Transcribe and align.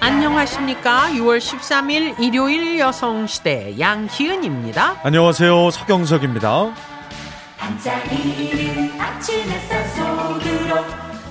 안녕하십니까. 0.00 1.08
6월 1.10 1.38
13일 1.38 2.18
일요일 2.18 2.78
여성시대 2.78 3.78
양희은입니다. 3.78 5.00
안녕하세요. 5.02 5.70
서경석입니다. 5.70 6.74
반짝이는 7.58 9.00
아침 9.00 9.50
햇살 9.50 9.88
속으로 9.88 10.84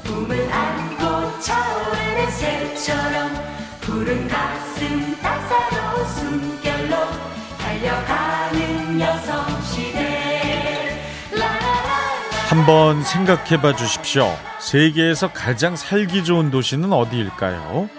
꿈을 0.04 0.52
안고 0.52 1.40
차오르는 1.40 2.32
새처럼 2.32 3.32
푸른 3.82 4.28
가슴 4.28 5.16
따사로운 5.22 6.08
숨결로 6.08 6.96
달려가는 7.58 9.00
여성시대 9.02 9.55
한번 12.48 13.04
생각해 13.04 13.60
봐 13.60 13.76
주십시오. 13.76 14.28
세계에서 14.60 15.34
가장 15.34 15.76
살기 15.76 16.24
좋은 16.24 16.52
도시는 16.52 16.94
어디일까요? 16.94 17.90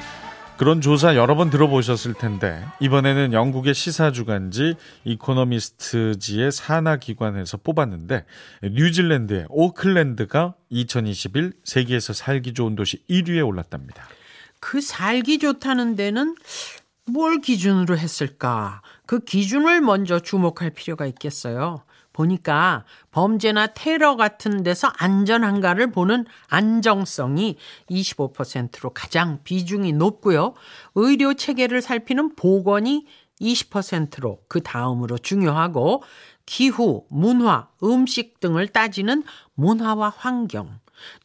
그런 0.56 0.80
조사 0.80 1.16
여러 1.16 1.34
번 1.34 1.50
들어보셨을 1.50 2.14
텐데 2.14 2.64
이번에는 2.80 3.32
영국의 3.32 3.74
시사 3.74 4.12
주간지 4.12 4.76
이코노미스트지의 5.04 6.52
산하 6.52 6.96
기관에서 6.96 7.56
뽑았는데 7.58 8.24
뉴질랜드의 8.62 9.46
오클랜드가 9.48 10.54
2021 10.70 11.52
세계에서 11.64 12.12
살기 12.12 12.54
좋은 12.54 12.76
도시 12.76 13.02
1위에 13.10 13.44
올랐답니다. 13.44 14.06
그 14.60 14.80
살기 14.80 15.38
좋다는 15.40 15.96
데는 15.96 16.36
뭘 17.08 17.40
기준으로 17.40 17.96
했을까? 17.96 18.82
그 19.06 19.20
기준을 19.20 19.80
먼저 19.80 20.18
주목할 20.18 20.70
필요가 20.70 21.06
있겠어요. 21.06 21.82
보니까 22.12 22.84
범죄나 23.12 23.68
테러 23.68 24.16
같은 24.16 24.62
데서 24.62 24.90
안전한가를 24.96 25.92
보는 25.92 26.24
안정성이 26.48 27.56
25%로 27.90 28.90
가장 28.90 29.40
비중이 29.44 29.92
높고요. 29.92 30.54
의료 30.94 31.34
체계를 31.34 31.82
살피는 31.82 32.34
보건이 32.34 33.06
20%로 33.40 34.40
그 34.48 34.62
다음으로 34.62 35.18
중요하고 35.18 36.02
기후, 36.46 37.04
문화, 37.10 37.68
음식 37.82 38.40
등을 38.40 38.68
따지는 38.68 39.24
문화와 39.54 40.12
환경, 40.16 40.78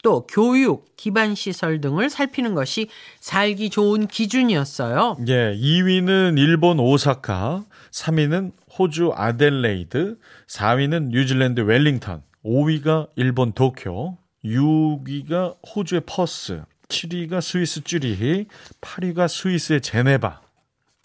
또 0.03 0.25
교육, 0.27 0.95
기반 0.97 1.36
시설 1.36 1.81
등을 1.81 2.09
살피는 2.09 2.53
것이 2.55 2.89
살기 3.19 3.69
좋은 3.69 4.08
기준이었어요. 4.08 5.17
예, 5.27 5.55
2위는 5.55 6.38
일본 6.38 6.80
오사카, 6.80 7.64
3위는 7.92 8.52
호주 8.77 9.11
아델레이드, 9.16 10.17
4위는 10.47 11.09
뉴질랜드 11.09 11.61
웰링턴, 11.61 12.23
5위가 12.45 13.09
일본 13.16 13.53
도쿄, 13.53 14.17
6위가 14.44 15.55
호주의 15.75 16.02
퍼스, 16.05 16.64
7위가 16.88 17.42
스위스 17.42 17.83
쭈리히, 17.83 18.45
8위가 18.81 19.27
스위스의 19.27 19.81
제네바. 19.81 20.42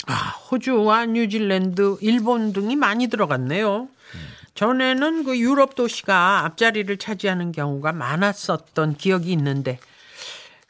아, 0.09 0.15
호주와 0.51 1.07
뉴질랜드, 1.07 1.97
일본 2.01 2.53
등이 2.53 2.77
많이 2.77 3.09
들어갔네요. 3.09 3.89
전에는 4.57 5.25
그 5.25 5.39
유럽 5.39 5.77
도시가 5.77 6.45
앞자리를 6.45 6.97
차지하는 6.97 7.53
경우가 7.53 7.93
많았었던 7.93 8.97
기억이 8.97 9.31
있는데, 9.33 9.79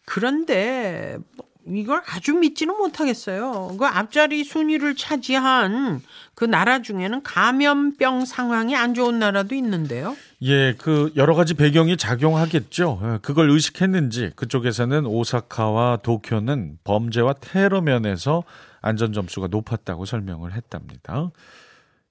그런데 0.05 1.17
뭐 1.37 1.47
이걸 1.69 2.01
아주 2.07 2.34
믿지는 2.34 2.77
못하겠어요. 2.77 3.77
그 3.79 3.87
앞자리 3.87 4.45
순위를 4.45 4.95
차지한 4.95 6.01
그 6.34 6.45
나라 6.45 6.81
중에는 6.81 7.23
감염병 7.23 8.25
상황이 8.25 8.77
안 8.77 8.95
좋은 8.95 9.19
나라도 9.19 9.55
있는데요. 9.57 10.17
예, 10.42 10.75
그 10.75 11.12
여러 11.17 11.34
가지 11.34 11.55
배경이 11.55 11.97
작용하겠죠. 11.97 13.01
예, 13.03 13.19
그걸 13.20 13.51
의식했는지 13.51 14.33
그쪽에서는 14.37 15.07
오사카와 15.07 15.98
도쿄는 16.03 16.79
범죄와 16.85 17.35
테러 17.41 17.80
면에서 17.80 18.45
안전 18.80 19.13
점수가 19.13 19.48
높았다고 19.48 20.05
설명을 20.05 20.52
했답니다. 20.52 21.30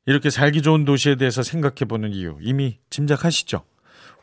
이렇게 0.06 0.30
살기 0.30 0.62
좋은 0.62 0.86
도시에 0.86 1.16
대해서 1.16 1.42
생각해 1.42 1.86
보는 1.88 2.12
이유 2.14 2.38
이미 2.42 2.80
짐작하시죠? 2.90 3.64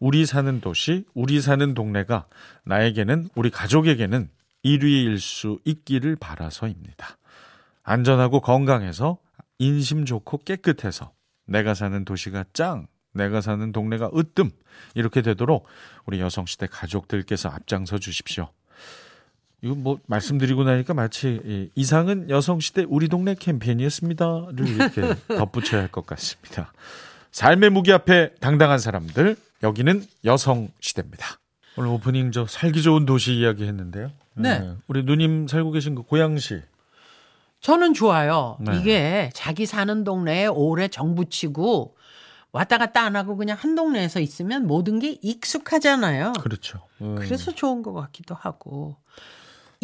우리 0.01 0.27
사는 0.27 0.61
도시, 0.61 1.05
우리 1.15 1.41
사는 1.41 1.75
동네가 1.75 2.27
나에게는 2.65 3.29
우리 3.35 3.51
가족에게는 3.51 4.31
1위일 4.65 5.19
수 5.19 5.59
있기를 5.65 6.17
바라서입니다. 6.17 7.19
안전하고 7.83 8.41
건강해서 8.41 9.19
인심 9.59 10.05
좋고 10.05 10.39
깨끗해서 10.39 11.13
내가 11.47 11.75
사는 11.75 12.05
도시가 12.05 12.45
짱, 12.53 12.87
내가 13.13 13.41
사는 13.41 13.73
동네가 13.73 14.11
으뜸 14.17 14.51
이렇게 14.95 15.23
되도록 15.23 15.67
우리 16.07 16.21
여성시대 16.21 16.69
가족들께서 16.69 17.49
앞장서 17.49 17.99
주십시오. 17.99 18.51
이거 19.63 19.75
뭐 19.75 19.99
말씀드리고 20.07 20.65
나니까 20.65 20.93
마치 20.95 21.71
이상은 21.75 22.29
여성시대 22.29 22.87
우리 22.89 23.09
동네 23.09 23.35
캠페인이었습니다를 23.35 24.69
이렇게 24.69 25.03
덧붙여야 25.29 25.83
할 25.83 25.89
것 25.89 26.05
같습니다. 26.07 26.73
삶의 27.31 27.71
무기 27.71 27.93
앞에 27.93 28.35
당당한 28.41 28.79
사람들 28.79 29.37
여기는 29.63 30.05
여성시대입니다. 30.25 31.27
오늘 31.77 31.91
오프닝 31.91 32.33
저 32.33 32.47
살기 32.47 32.83
좋은 32.83 33.07
도시 33.07 33.35
이야기 33.35 33.65
했는데요. 33.65 34.11
네. 34.35 34.59
네. 34.59 34.73
우리 34.89 35.05
누님 35.05 35.47
살고 35.49 35.71
계신 35.71 35.95
그 35.95 36.03
고양시 36.03 36.61
저는 37.61 37.95
좋아요. 37.95 38.57
네. 38.61 38.77
이게 38.79 39.31
자기 39.35 39.67
사는 39.67 40.03
동네에 40.05 40.47
오래 40.47 40.89
정붙이고 40.89 41.97
왔다 42.51 42.77
갔다 42.77 43.03
안 43.03 43.15
하고 43.17 43.37
그냥 43.37 43.57
한 43.59 43.75
동네에서 43.77 44.21
있으면 44.21 44.67
모든 44.67 44.99
게 44.99 45.17
익숙하잖아요. 45.23 46.33
그렇죠. 46.41 46.81
음. 47.01 47.15
그래서 47.15 47.53
좋은 47.55 47.83
것 47.83 47.93
같기도 47.93 48.35
하고. 48.35 48.97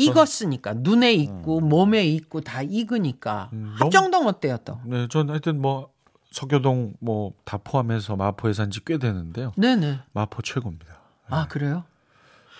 익었으니까 0.02 0.74
눈에 0.76 1.12
익고 1.12 1.60
몸에 1.60 2.04
익고 2.06 2.40
다 2.42 2.62
익으니까 2.62 3.50
음, 3.52 3.74
합정동 3.78 4.26
어때요 4.26 4.58
또? 4.64 4.80
네, 4.84 5.06
전 5.08 5.28
하여튼 5.30 5.60
뭐 5.60 5.90
서교동 6.30 6.94
뭐 7.00 7.32
다 7.44 7.58
포함해서 7.58 8.16
마포에 8.16 8.52
산 8.52 8.70
지 8.70 8.84
꽤 8.84 8.98
되는데요. 8.98 9.52
네네. 9.56 10.00
마포 10.12 10.42
최고입니다. 10.42 10.98
아 11.28 11.46
그래요? 11.48 11.84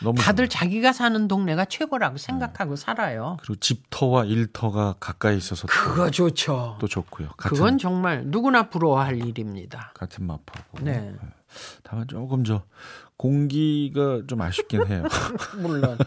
너무 0.00 0.20
다들 0.20 0.48
좋아요. 0.48 0.60
자기가 0.60 0.92
사는 0.92 1.26
동네가 1.28 1.64
최고라고 1.64 2.18
생각하고 2.18 2.76
살아요. 2.76 3.36
그리고 3.40 3.56
집터와 3.56 4.24
일터가 4.26 4.94
가까이 5.00 5.36
있어서 5.36 5.66
또, 5.66 5.72
그거 5.72 6.10
좋죠. 6.10 6.76
또 6.80 6.86
좋고요. 6.86 7.30
그건 7.36 7.78
정말 7.78 8.24
누구나 8.26 8.68
부러워할 8.70 9.16
일입니다. 9.26 9.90
같은 9.94 10.24
마포고. 10.26 10.84
네. 10.84 11.14
다만 11.82 12.06
조금 12.06 12.44
저 12.44 12.62
공기가 13.18 14.22
좀 14.26 14.40
아쉽긴 14.40 14.86
해요. 14.86 15.04
물론 15.58 15.98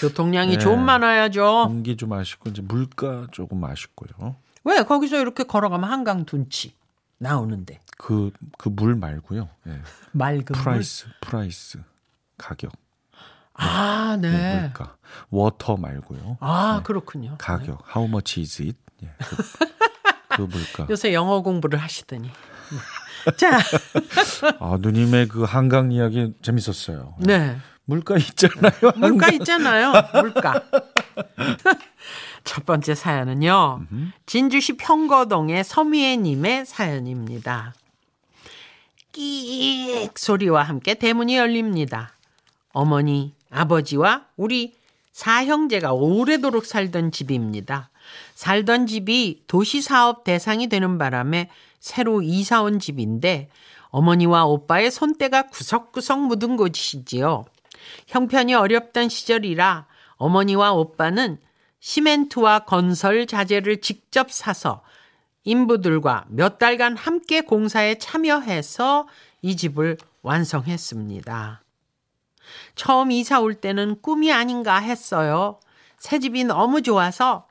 교통량이 0.00 0.52
네. 0.52 0.58
좀 0.58 0.84
많아야죠. 0.84 1.64
공기 1.66 1.96
좀 1.96 2.12
아쉽고 2.14 2.48
이제 2.50 2.62
물가 2.62 3.26
조금 3.32 3.62
아쉽고요. 3.64 4.36
왜 4.64 4.82
거기서 4.84 5.18
이렇게 5.18 5.42
걸어가면 5.44 5.90
한강 5.90 6.24
둔치 6.24 6.74
나오는데 7.18 7.80
그 7.98 8.30
그 8.58 8.70
물 8.70 8.94
말고요. 8.94 9.48
예. 9.66 9.80
맑은 10.12 10.44
price 10.46 11.06
price 11.20 11.82
가격 12.38 12.70
물. 12.72 12.80
아, 13.54 14.12
예, 14.22 14.28
네. 14.28 14.60
물가 14.62 14.96
water 15.30 15.76
말고요. 15.76 16.38
아 16.40 16.76
네. 16.78 16.82
그렇군요. 16.84 17.34
가격 17.38 17.84
how 17.94 18.08
much 18.08 18.40
is 18.40 18.62
it? 18.62 18.78
예. 19.02 19.10
그, 19.18 19.36
그 20.36 20.42
물가. 20.42 20.86
요새 20.90 21.12
영어 21.12 21.42
공부를 21.42 21.78
하시더니. 21.80 22.30
자, 23.36 23.58
아 24.58 24.78
누님의 24.80 25.28
그 25.28 25.44
한강 25.44 25.92
이야기 25.92 26.32
재밌었어요. 26.42 27.14
네. 27.18 27.56
물가 27.84 28.16
있잖아요. 28.16 28.92
물가 28.96 29.28
있잖아요. 29.30 29.92
물가. 30.14 30.62
첫 32.44 32.66
번째 32.66 32.94
사연은요. 32.94 33.86
진주시 34.26 34.76
평거동의 34.76 35.64
서미애님의 35.64 36.66
사연입니다. 36.66 37.74
끼익 39.12 40.18
소리와 40.18 40.62
함께 40.62 40.94
대문이 40.94 41.36
열립니다. 41.36 42.12
어머니, 42.72 43.34
아버지와 43.50 44.26
우리 44.36 44.74
사형제가 45.12 45.92
오래도록 45.92 46.64
살던 46.64 47.12
집입니다. 47.12 47.90
살던 48.34 48.86
집이 48.86 49.44
도시사업 49.46 50.24
대상이 50.24 50.68
되는 50.68 50.98
바람에 50.98 51.50
새로 51.82 52.22
이사 52.22 52.62
온 52.62 52.78
집인데 52.78 53.50
어머니와 53.88 54.46
오빠의 54.46 54.92
손때가 54.92 55.48
구석구석 55.48 56.20
묻은 56.28 56.56
곳이지요. 56.56 57.44
형편이 58.06 58.54
어렵던 58.54 59.08
시절이라 59.08 59.86
어머니와 60.14 60.72
오빠는 60.72 61.38
시멘트와 61.80 62.60
건설 62.60 63.26
자재를 63.26 63.80
직접 63.80 64.30
사서 64.30 64.82
인부들과 65.42 66.26
몇 66.28 66.60
달간 66.60 66.96
함께 66.96 67.40
공사에 67.40 67.96
참여해서 67.98 69.08
이 69.42 69.56
집을 69.56 69.98
완성했습니다. 70.22 71.62
처음 72.76 73.10
이사 73.10 73.40
올 73.40 73.56
때는 73.56 74.00
꿈이 74.00 74.32
아닌가 74.32 74.76
했어요. 74.78 75.58
새 75.98 76.20
집이 76.20 76.44
너무 76.44 76.80
좋아서 76.82 77.48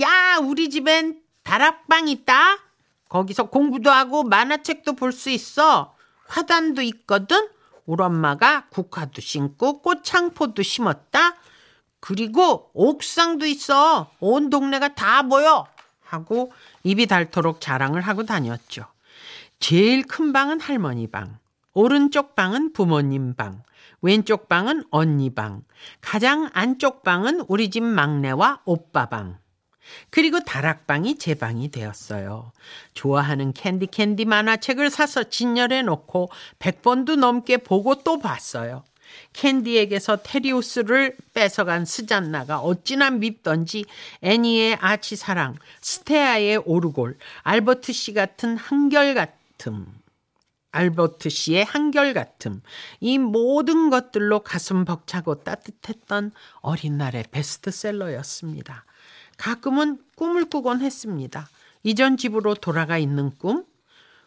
야 0.00 0.38
우리 0.42 0.70
집엔 0.70 1.20
다락방 1.42 2.08
있다. 2.08 2.65
거기서 3.08 3.44
공부도 3.50 3.90
하고 3.90 4.24
만화책도 4.24 4.94
볼 4.94 5.12
수 5.12 5.30
있어. 5.30 5.94
화단도 6.26 6.82
있거든. 6.82 7.48
우리 7.86 8.02
엄마가 8.02 8.66
국화도 8.70 9.20
심고 9.20 9.82
꽃창포도 9.82 10.62
심었다. 10.62 11.36
그리고 12.00 12.70
옥상도 12.74 13.46
있어. 13.46 14.10
온 14.20 14.50
동네가 14.50 14.94
다 14.94 15.22
보여. 15.22 15.66
하고 16.04 16.52
입이 16.82 17.06
닳도록 17.06 17.60
자랑을 17.60 18.00
하고 18.00 18.24
다녔죠. 18.24 18.86
제일 19.58 20.06
큰 20.06 20.32
방은 20.32 20.60
할머니 20.60 21.06
방, 21.06 21.38
오른쪽 21.72 22.34
방은 22.36 22.72
부모님 22.72 23.34
방, 23.34 23.62
왼쪽 24.02 24.48
방은 24.48 24.84
언니 24.90 25.34
방, 25.34 25.62
가장 26.00 26.50
안쪽 26.52 27.02
방은 27.02 27.44
우리 27.48 27.70
집 27.70 27.82
막내와 27.82 28.60
오빠 28.64 29.06
방. 29.08 29.38
그리고 30.10 30.40
다락방이 30.40 31.18
제 31.18 31.34
방이 31.34 31.70
되었어요. 31.70 32.52
좋아하는 32.94 33.52
캔디 33.52 33.88
캔디 33.88 34.24
만화책을 34.24 34.90
사서 34.90 35.24
진열해 35.24 35.82
놓고 35.82 36.30
100번도 36.58 37.16
넘게 37.16 37.58
보고 37.58 38.02
또 38.02 38.18
봤어요. 38.18 38.84
캔디에게서 39.32 40.18
테리우스를 40.22 41.16
뺏어간 41.34 41.84
스잔나가 41.84 42.58
어찌나 42.58 43.10
밉던지 43.10 43.84
애니의 44.22 44.78
아치사랑, 44.80 45.56
스테아의 45.80 46.62
오르골, 46.64 47.18
알버트 47.42 47.92
씨 47.92 48.12
같은 48.12 48.56
한결같음. 48.56 49.86
알버트 50.72 51.30
씨의 51.30 51.64
한결같음. 51.64 52.60
이 53.00 53.18
모든 53.18 53.88
것들로 53.88 54.40
가슴 54.40 54.84
벅차고 54.84 55.42
따뜻했던 55.42 56.32
어린 56.60 56.98
날의 56.98 57.24
베스트셀러였습니다. 57.30 58.84
가끔은 59.36 59.98
꿈을 60.16 60.46
꾸곤 60.46 60.80
했습니다. 60.80 61.48
이전 61.82 62.16
집으로 62.16 62.54
돌아가 62.54 62.98
있는 62.98 63.30
꿈? 63.38 63.64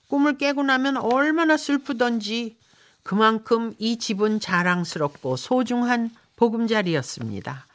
꿈을 0.07 0.37
깨고 0.37 0.63
나면 0.63 0.97
얼마나 0.97 1.57
슬프던지 1.57 2.57
그만큼 3.03 3.73
이 3.79 3.97
집은 3.97 4.39
자랑스럽고 4.39 5.35
소중한 5.35 6.09
보금자리였습니다. 6.35 7.65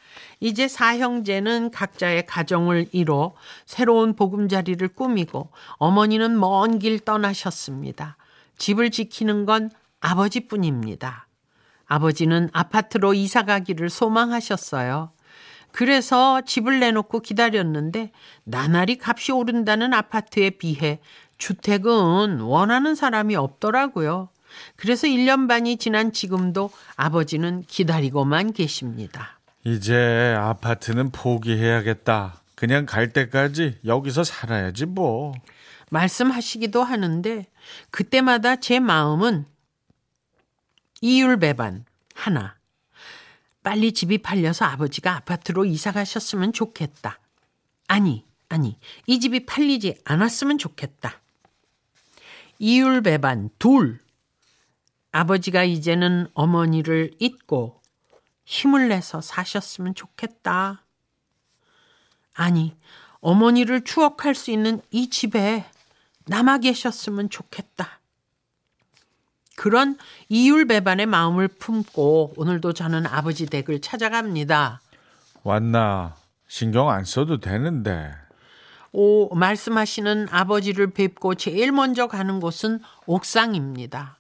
이제 0.41 0.69
사형제는 0.69 1.71
각자의 1.71 2.27
가정을 2.27 2.89
이뤄 2.93 3.35
새로운 3.67 4.15
보금자리를 4.15 4.87
꾸미고 4.89 5.51
어머니는 5.79 6.39
먼 6.39 6.79
길 6.79 7.01
떠나셨습니다. 7.01 8.17
집을 8.59 8.91
지키는 8.91 9.47
건 9.47 9.71
아버지뿐입니다. 10.01 11.27
아버지는 11.87 12.51
아파트로 12.53 13.15
이사 13.15 13.45
가기를 13.45 13.91
소망하셨어요. 13.91 15.14
그래서 15.75 16.41
집을 16.41 16.79
내놓고 16.79 17.19
기다렸는데 17.19 18.13
나날이 18.45 18.97
값이 19.03 19.33
오른다는 19.33 19.93
아파트에 19.93 20.51
비해 20.51 21.01
주택은 21.37 22.39
원하는 22.39 22.95
사람이 22.95 23.35
없더라고요. 23.35 24.29
그래서 24.77 25.09
1년 25.09 25.49
반이 25.49 25.79
지난 25.79 26.13
지금도 26.13 26.71
아버지는 26.95 27.65
기다리고만 27.67 28.53
계십니다. 28.53 29.41
이제 29.65 30.37
아파트는 30.39 31.11
포기해야겠다. 31.11 32.41
그냥 32.55 32.87
갈 32.87 33.13
때까지 33.13 33.81
여기서 33.85 34.23
살아야지 34.23 34.87
뭐. 34.87 35.35
말씀하시기도 35.91 36.85
하는데 36.85 37.47
그때마다 37.91 38.55
제 38.55 38.79
마음은 38.79 39.45
이율배반 41.01 41.85
하나. 42.15 42.55
빨리 43.65 43.93
집이 43.93 44.19
팔려서 44.19 44.67
아버지가 44.67 45.17
아파트로 45.17 45.65
이사 45.65 45.91
가셨으면 45.91 46.53
좋겠다. 46.53 47.19
아니, 47.89 48.25
아니, 48.49 48.79
이 49.07 49.19
집이 49.19 49.47
팔리지 49.47 50.03
않았으면 50.05 50.59
좋겠다. 50.59 51.21
이율 52.59 53.03
배반 53.03 53.49
둘. 53.59 53.99
아버지가 55.13 55.65
이제는 55.65 56.29
어머니를 56.35 57.13
잊고 57.19 57.81
힘을 58.45 58.89
내서 58.89 59.23
사셨으면 59.23 59.95
좋겠다. 59.95 60.85
아니, 62.35 62.77
어머니를 63.21 63.83
추억할 63.85 64.35
수 64.35 64.51
있는 64.51 64.83
이 64.91 65.09
집에 65.09 65.65
남아 66.27 66.59
계셨으면 66.59 67.31
좋겠다. 67.31 68.01
그런 69.57 69.97
이율 70.29 70.67
배반의 70.67 71.07
마음을 71.07 71.49
품고 71.49 72.35
오늘도 72.37 72.73
저는 72.73 73.07
아버지 73.07 73.47
댁을 73.47 73.81
찾아갑니다. 73.81 74.81
왔나? 75.43 76.17
신경 76.47 76.91
안 76.91 77.05
써도 77.05 77.41
되는데. 77.41 78.15
오, 78.93 79.35
말씀하시는 79.35 80.29
아버지를 80.31 80.91
뵙고 80.91 81.35
제일 81.35 81.73
먼저 81.73 82.07
가는 82.07 82.39
곳은 82.39 82.81
옥상입니다. 83.07 84.19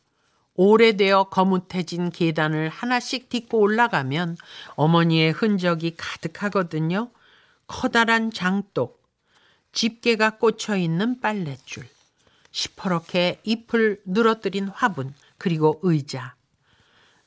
오래되어 0.57 1.25
거뭇해진 1.25 2.11
계단을 2.11 2.69
하나씩 2.69 3.29
딛고 3.29 3.59
올라가면 3.59 4.37
어머니의 4.77 5.33
흔적이 5.33 5.95
가득하거든요. 5.97 7.11
커다란 7.67 8.31
장독, 8.31 9.03
집게가 9.73 10.39
꽂혀 10.39 10.77
있는 10.77 11.21
빨랫줄, 11.21 11.87
시퍼렇게 12.51 13.41
잎을 13.43 14.01
늘어뜨린 14.05 14.69
화분, 14.69 15.15
그리고 15.45 15.79
의자. 15.83 16.37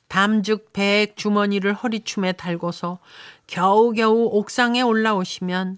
담죽 0.07 0.73
백 0.73 1.17
주머니를 1.17 1.75
허리춤에 1.75 2.31
달고서 2.31 2.97
겨우겨우 3.45 4.29
옥상에 4.31 4.81
올라오시면 4.81 5.77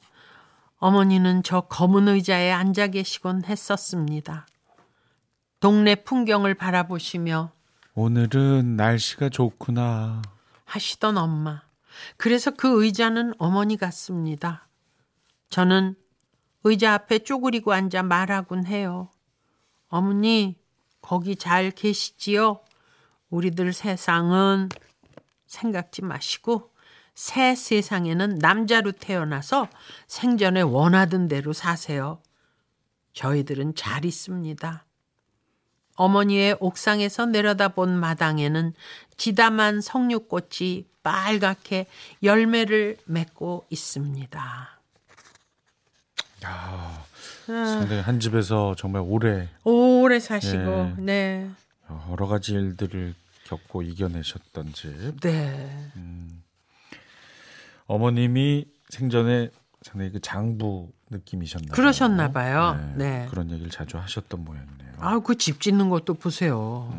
어머니는 0.78 1.44
저 1.44 1.60
검은 1.60 2.08
의자에 2.08 2.50
앉아 2.50 2.88
계시곤 2.88 3.44
했었습니다. 3.44 4.48
동네 5.60 5.96
풍경을 5.96 6.54
바라보시며 6.54 7.52
오늘은 7.96 8.78
날씨가 8.78 9.28
좋구나. 9.28 10.22
하시던 10.64 11.18
엄마. 11.18 11.64
그래서 12.16 12.52
그 12.52 12.86
의자는 12.86 13.34
어머니 13.38 13.76
같습니다. 13.76 14.70
저는 15.50 15.94
의자 16.64 16.94
앞에 16.94 17.20
쪼그리고 17.20 17.74
앉아 17.74 18.04
말하곤 18.04 18.66
해요. 18.66 19.10
어머니, 19.90 20.59
거기 21.02 21.36
잘 21.36 21.72
계시지요? 21.72 22.60
우리들 23.30 23.74
세상은 23.74 24.70
생각지 25.48 26.04
마시고 26.04 26.72
새 27.16 27.56
세상에는 27.56 28.36
남자로 28.40 28.94
태어나서 28.94 29.68
생전에 30.08 30.62
원하던 30.62 31.28
대로 31.28 31.54
사세요. 31.54 32.22
저희들은 33.14 33.76
잘 33.76 34.06
있습니다. 34.06 34.86
어머니의 35.96 36.56
옥상에서 36.62 37.26
내려다본 37.26 38.00
마당에는 38.00 38.74
지담한 39.18 39.82
석류꽃이 39.82 40.86
빨갛게 41.04 41.88
열매를 42.24 42.98
맺고 43.06 43.66
있습니다. 43.70 44.80
상당히 47.50 48.02
한 48.02 48.20
집에서 48.20 48.76
정말 48.78 49.02
오래 49.06 49.48
오래 49.64 50.20
사시고, 50.20 50.56
네. 50.60 50.96
네. 50.98 51.50
여러 52.12 52.28
가지 52.28 52.54
일들을 52.54 53.14
겪고 53.46 53.82
이겨내셨던 53.82 54.74
집. 54.74 55.20
네. 55.22 55.92
어머님이 57.88 58.66
생전에 58.90 59.50
상당히 59.82 60.12
그 60.12 60.20
장부 60.20 60.90
느낌이셨나요? 61.10 61.72
그러셨나 61.72 62.32
봐요. 62.32 62.80
네. 62.96 63.28
그런 63.30 63.50
얘기를 63.50 63.72
자주 63.72 63.98
하셨던 63.98 64.44
모양이네요. 64.46 64.90
아, 65.00 65.20
그 65.20 65.36
집 65.36 65.62
짓는 65.62 65.90
것도 65.90 66.16
보세요. 66.16 66.94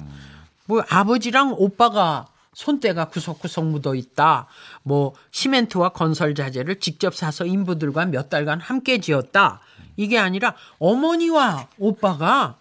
뭐 0.67 0.83
아버지랑 0.89 1.55
오빠가 1.57 2.27
손때가 2.55 3.07
구석구석 3.09 3.67
묻어 3.67 3.95
있다. 3.95 4.47
뭐 4.83 5.15
시멘트와 5.31 5.91
건설 5.91 6.35
자재를 6.35 6.81
직접 6.81 7.15
사서 7.15 7.45
인부들과 7.47 8.07
몇 8.07 8.29
달간 8.29 8.61
함께 8.61 8.99
지었다. 8.99 9.61
이게 10.01 10.19
아니라 10.19 10.55
어머니와 10.79 11.69
오빠가 11.79 12.57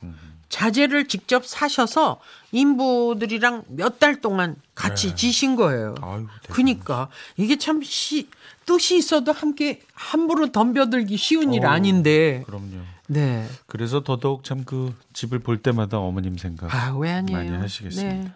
자재를 0.50 1.08
직접 1.08 1.46
사셔서 1.46 2.20
인부들이랑 2.52 3.64
몇 3.70 4.00
달 4.00 4.20
동안 4.20 4.56
같이 4.76 5.16
지신 5.16 5.56
거예요. 5.56 5.96
아유, 6.02 6.28
그니까 6.50 7.08
이게 7.38 7.58
참 7.58 7.82
시, 7.82 8.28
뜻이 8.66 8.98
있어도 8.98 9.32
함께 9.32 9.82
함부로 9.94 10.52
덤벼들기 10.52 11.16
쉬운 11.18 11.54
일 11.54 11.66
어우, 11.66 11.72
아닌데. 11.72 12.44
그럼요. 12.46 12.78
네. 13.08 13.48
그래서 13.68 14.04
더더욱 14.04 14.44
참 14.44 14.64
그 14.66 14.94
집을 15.14 15.40
볼 15.40 15.62
때마다 15.62 15.98
어머님 16.00 16.38
생각 16.38 16.74
아? 16.74 16.92
많이 16.92 17.32
하시겠습니다. 17.34 18.36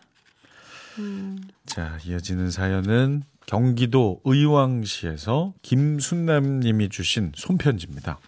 네. 0.97 1.35
자, 1.65 1.97
이어지는 2.05 2.51
사연은 2.51 3.23
경기도 3.45 4.21
의왕시에서 4.23 5.53
김순남 5.61 6.61
님이 6.61 6.89
주신 6.89 7.31
손편지입니다. 7.35 8.19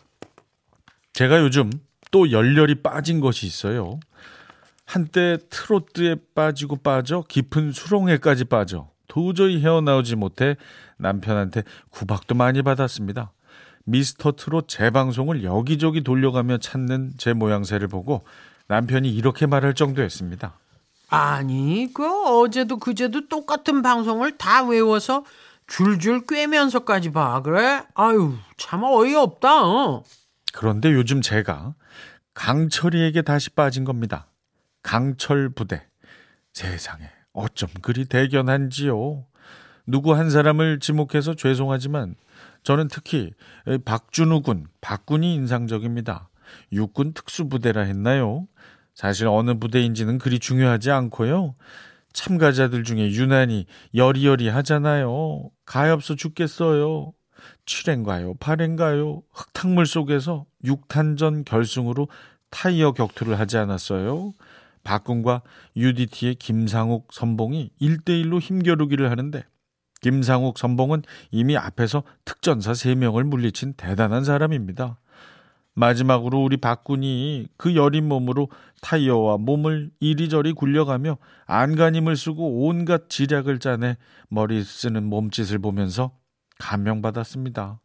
제가 1.15 1.39
요즘 1.39 1.71
또 2.11 2.29
열렬히 2.29 2.75
빠진 2.83 3.21
것이 3.21 3.47
있어요. 3.47 4.01
한때 4.85 5.37
트로트에 5.49 6.17
빠지고 6.35 6.75
빠져 6.75 7.23
깊은 7.29 7.71
수롱에까지 7.71 8.43
빠져 8.45 8.89
도저히 9.07 9.61
헤어나오지 9.61 10.17
못해 10.17 10.57
남편한테 10.97 11.63
구박도 11.89 12.35
많이 12.35 12.61
받았습니다. 12.61 13.31
미스터 13.85 14.33
트롯 14.33 14.67
재방송을 14.67 15.45
여기저기 15.45 16.03
돌려가며 16.03 16.57
찾는 16.57 17.13
제 17.17 17.31
모양새를 17.31 17.87
보고 17.87 18.25
남편이 18.67 19.09
이렇게 19.09 19.45
말할 19.45 19.73
정도였습니다. 19.73 20.59
아니, 21.07 21.89
그 21.93 22.03
어제도 22.41 22.77
그제도 22.77 23.29
똑같은 23.29 23.81
방송을 23.81 24.37
다 24.37 24.65
외워서 24.65 25.23
줄줄 25.67 26.25
꿰면서까지 26.25 27.13
봐. 27.13 27.41
그래? 27.41 27.83
아유, 27.93 28.33
참 28.57 28.83
어이없다. 28.83 29.65
어. 29.65 30.03
그런데 30.55 30.93
요즘 30.93 31.21
제가 31.21 31.75
강철이에게 32.33 33.23
다시 33.23 33.49
빠진 33.49 33.83
겁니다. 33.83 34.27
강철 34.83 35.49
부대. 35.49 35.85
세상에 36.53 37.09
어쩜 37.33 37.69
그리 37.81 38.05
대견한지요. 38.05 39.25
누구 39.85 40.15
한 40.15 40.29
사람을 40.29 40.79
지목해서 40.79 41.33
죄송하지만 41.33 42.15
저는 42.63 42.87
특히 42.87 43.33
박준우 43.83 44.43
군, 44.43 44.67
박군이 44.79 45.35
인상적입니다. 45.35 46.29
육군 46.71 47.13
특수부대라 47.13 47.81
했나요? 47.81 48.47
사실 48.93 49.27
어느 49.27 49.59
부대인지는 49.59 50.19
그리 50.19 50.39
중요하지 50.39 50.89
않고요. 50.89 51.55
참가자들 52.13 52.85
중에 52.85 53.11
유난히 53.11 53.65
여리여리 53.93 54.47
하잖아요. 54.47 55.49
가엾어 55.65 56.15
죽겠어요. 56.15 57.11
7회인가요? 57.65 58.37
8회인가요? 58.39 59.23
흙탕물 59.31 59.85
속에서 59.85 60.45
6탄전 60.63 61.45
결승으로 61.45 62.07
타이어 62.49 62.91
격투를 62.93 63.39
하지 63.39 63.57
않았어요? 63.57 64.33
박군과 64.83 65.41
UDT의 65.75 66.35
김상욱 66.35 67.07
선봉이 67.11 67.71
1대1로 67.81 68.39
힘겨루기를 68.39 69.09
하는데 69.09 69.43
김상욱 70.01 70.59
선봉은 70.59 71.01
이미 71.31 71.57
앞에서 71.57 72.03
특전사 72.23 72.73
3명을 72.73 73.23
물리친 73.23 73.73
대단한 73.73 74.23
사람입니다. 74.23 74.99
마지막으로 75.73 76.43
우리 76.43 76.57
박군이 76.57 77.47
그 77.57 77.75
여린 77.75 78.07
몸으로 78.07 78.49
타이어와 78.81 79.37
몸을 79.37 79.89
이리저리 79.99 80.53
굴려가며 80.53 81.17
안간힘을 81.47 82.15
쓰고 82.15 82.67
온갖 82.67 83.09
지략을 83.09 83.59
짜내 83.59 83.97
머리 84.29 84.63
쓰는 84.63 85.03
몸짓을 85.03 85.59
보면서 85.59 86.11
감명받았습니다. 86.59 87.79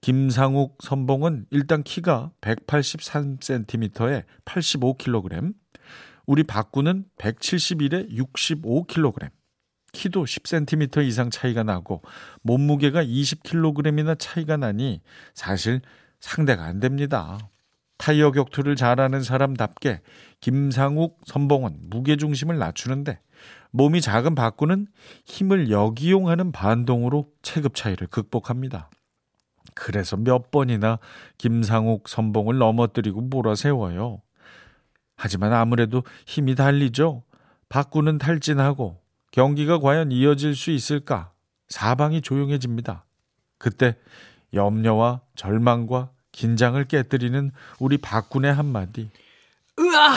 김상욱 0.00 0.78
선봉은 0.82 1.46
일단 1.50 1.82
키가 1.82 2.32
183cm에 2.40 4.24
85kg, 4.44 5.54
우리 6.26 6.44
박군은 6.44 7.04
171에 7.18 8.10
65kg, 8.10 9.30
키도 9.92 10.24
10cm 10.24 11.06
이상 11.06 11.30
차이가 11.30 11.62
나고 11.62 12.02
몸무게가 12.42 13.02
20kg이나 13.02 14.16
차이가 14.18 14.56
나니 14.56 15.00
사실 15.34 15.80
상대가 16.20 16.64
안 16.64 16.80
됩니다. 16.80 17.38
타이어 17.98 18.30
격투를 18.30 18.76
잘하는 18.76 19.22
사람답게 19.22 20.02
김상욱 20.40 21.20
선봉은 21.24 21.88
무게중심을 21.88 22.58
낮추는데 22.58 23.20
몸이 23.70 24.00
작은 24.00 24.34
박구는 24.34 24.86
힘을 25.24 25.70
역이용하는 25.70 26.52
반동으로 26.52 27.30
체급 27.42 27.74
차이를 27.74 28.06
극복합니다. 28.08 28.90
그래서 29.74 30.16
몇 30.16 30.50
번이나 30.50 30.98
김상욱 31.38 32.08
선봉을 32.08 32.58
넘어뜨리고 32.58 33.20
몰아세워요. 33.20 34.22
하지만 35.16 35.52
아무래도 35.52 36.02
힘이 36.26 36.54
달리죠. 36.54 37.22
박구는 37.68 38.18
탈진하고 38.18 39.00
경기가 39.32 39.78
과연 39.78 40.12
이어질 40.12 40.54
수 40.54 40.70
있을까? 40.70 41.32
사방이 41.68 42.22
조용해집니다. 42.22 43.04
그때 43.58 43.96
염려와 44.54 45.20
절망과 45.34 46.10
긴장을 46.32 46.82
깨뜨리는 46.84 47.50
우리 47.80 47.98
박군의 47.98 48.54
한마디. 48.54 49.10
으아! 49.78 50.14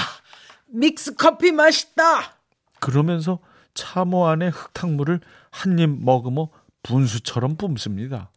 믹스 0.68 1.16
커피 1.16 1.52
맛있다! 1.52 2.39
그러면서 2.80 3.40
참호 3.74 4.28
안에 4.28 4.50
흙탕물을 4.50 5.20
한 5.52 5.80
입 5.80 6.04
머금어 6.04 6.50
분수처럼 6.84 7.56
뿜습니다. 7.56 8.32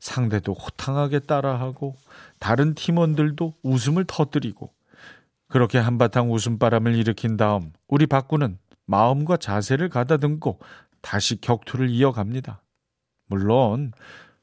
상대도 0.00 0.54
호탕하게 0.54 1.20
따라하고 1.20 1.96
다른 2.38 2.74
팀원들도 2.74 3.54
웃음을 3.62 4.04
터뜨리고 4.04 4.72
그렇게 5.48 5.78
한바탕 5.78 6.32
웃음바람을 6.32 6.94
일으킨 6.96 7.36
다음 7.36 7.72
우리 7.86 8.06
박군은 8.06 8.58
마음과 8.86 9.36
자세를 9.36 9.88
가다듬고 9.90 10.58
다시 11.00 11.40
격투를 11.40 11.90
이어갑니다. 11.90 12.62
물론 13.26 13.92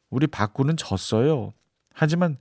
우리 0.10 0.27
박군은 0.27 0.77
졌어요. 0.77 1.53
하지만 1.93 2.38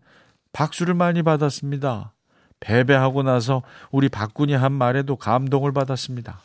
박수를 0.52 0.94
많이 0.94 1.22
받았습니다. 1.22 2.14
패배하고 2.60 3.22
나서 3.22 3.62
우리 3.90 4.08
박군이 4.08 4.52
한 4.52 4.72
말에도 4.72 5.16
감동을 5.16 5.72
받았습니다. 5.72 6.40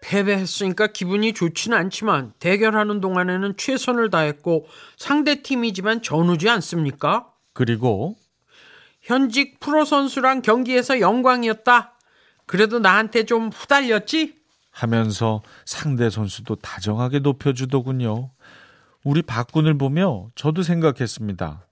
패배했으니까 0.00 0.88
기분이 0.88 1.32
좋지는 1.32 1.76
않지만 1.76 2.32
대결하는 2.38 3.00
동안에는 3.00 3.56
최선을 3.56 4.10
다했고 4.10 4.66
상대 4.96 5.42
팀이지만 5.42 6.02
전우지 6.02 6.48
않습니까? 6.48 7.30
그리고 7.52 8.16
현직 9.02 9.60
프로 9.60 9.84
선수랑 9.84 10.42
경기에서 10.42 11.00
영광이었다. 11.00 11.96
그래도 12.46 12.78
나한테 12.78 13.24
좀 13.24 13.48
후달렸지? 13.48 14.34
하면서 14.70 15.42
상대 15.64 16.10
선수도 16.10 16.56
다정하게 16.56 17.20
높여주더군요. 17.20 18.30
우리 19.04 19.22
박군을 19.22 19.78
보며 19.78 20.28
저도 20.34 20.62
생각했습니다. 20.62 21.66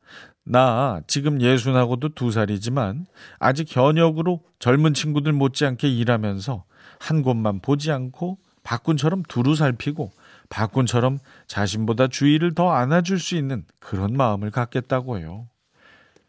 나 0.44 1.02
지금 1.06 1.42
예순하고도 1.42 2.10
두 2.10 2.30
살이지만 2.30 3.06
아직 3.38 3.74
현역으로 3.74 4.42
젊은 4.58 4.94
친구들 4.94 5.32
못지않게 5.32 5.88
일하면서 5.88 6.64
한 6.98 7.22
곳만 7.22 7.60
보지 7.60 7.90
않고 7.90 8.38
박군처럼 8.62 9.22
두루 9.28 9.54
살피고 9.54 10.12
박군처럼 10.50 11.18
자신보다 11.46 12.08
주의를 12.08 12.54
더 12.54 12.70
안아줄 12.70 13.18
수 13.18 13.36
있는 13.36 13.64
그런 13.78 14.14
마음을 14.14 14.50
갖겠다고요. 14.50 15.48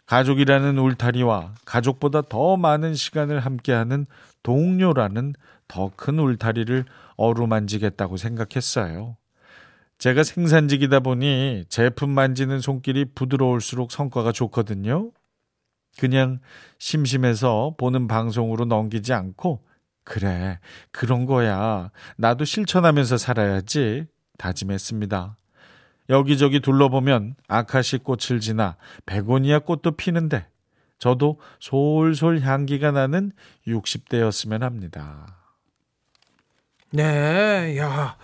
가족이라는 0.06 0.78
울타리와 0.78 1.54
가족보다 1.66 2.22
더 2.24 2.58
많은 2.58 2.96
시간을 2.96 3.40
함께하는 3.40 4.06
동료라는 4.44 5.34
더 5.68 5.92
큰 5.96 6.18
울타리를 6.18 6.86
어루만지겠다고 7.16 8.18
생각했어요. 8.18 9.18
제가 10.00 10.24
생산직이다 10.24 11.02
보니 11.02 11.66
제품 11.70 12.10
만지는 12.10 12.60
손길이 12.62 13.06
부드러울수록 13.14 13.92
성과가 13.92 14.32
좋거든요. 14.32 15.12
그냥 16.00 16.40
심심해서 16.80 17.76
보는 17.78 18.08
방송으로 18.08 18.66
넘기지 18.66 19.14
않고 19.14 19.62
그래 20.10 20.58
그런 20.92 21.28
거야 21.28 21.92
나도 22.18 22.44
실천하면서 22.44 23.20
살아야지 23.20 24.08
다짐했습니다. 24.40 25.38
여기저기 26.10 26.62
둘러보면 26.62 27.36
아카시 27.48 28.00
꽃을 28.00 28.40
지나 28.40 28.76
베고니아 29.06 29.60
꽃도 29.60 29.92
피는데 29.92 30.48
저도 30.98 31.40
솔솔 31.60 32.40
향기가 32.40 32.90
나는 32.90 33.32
60대였으면 33.68 34.62
합니다. 34.62 35.38
네, 36.90 37.78
야. 37.78 38.18